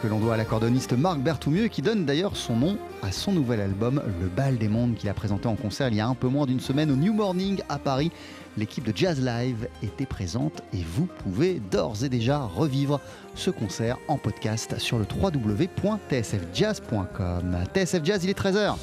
que 0.00 0.08
l'on 0.08 0.18
doit 0.18 0.32
à 0.32 0.38
l'accordoniste 0.38 0.94
Marc 0.94 1.18
Berthoumieux 1.18 1.68
qui 1.68 1.82
donne 1.82 2.06
d'ailleurs 2.06 2.38
son 2.38 2.56
nom 2.56 2.78
à 3.02 3.12
son 3.12 3.30
nouvel 3.30 3.60
album 3.60 4.02
Le 4.18 4.28
Bal 4.28 4.56
des 4.56 4.68
Mondes 4.68 4.94
qu'il 4.94 5.10
a 5.10 5.14
présenté 5.14 5.46
en 5.46 5.56
concert 5.56 5.88
il 5.88 5.96
y 5.96 6.00
a 6.00 6.08
un 6.08 6.14
peu 6.14 6.28
moins 6.28 6.46
d'une 6.46 6.58
semaine 6.58 6.90
au 6.90 6.96
New 6.96 7.12
Morning 7.12 7.60
à 7.68 7.78
Paris. 7.78 8.10
L'équipe 8.56 8.84
de 8.84 8.96
Jazz 8.96 9.22
Live 9.22 9.68
était 9.82 10.06
présente 10.06 10.62
et 10.72 10.82
vous 10.82 11.04
pouvez 11.04 11.60
d'ores 11.70 12.02
et 12.02 12.08
déjà 12.08 12.38
revivre 12.38 12.98
ce 13.34 13.50
concert 13.50 13.98
en 14.08 14.16
podcast 14.16 14.78
sur 14.78 14.98
le 14.98 15.04
www.tsfjazz.com. 15.04 17.58
TSF 17.74 18.00
Jazz, 18.02 18.24
il 18.24 18.30
est 18.30 18.38
13h. 18.38 18.76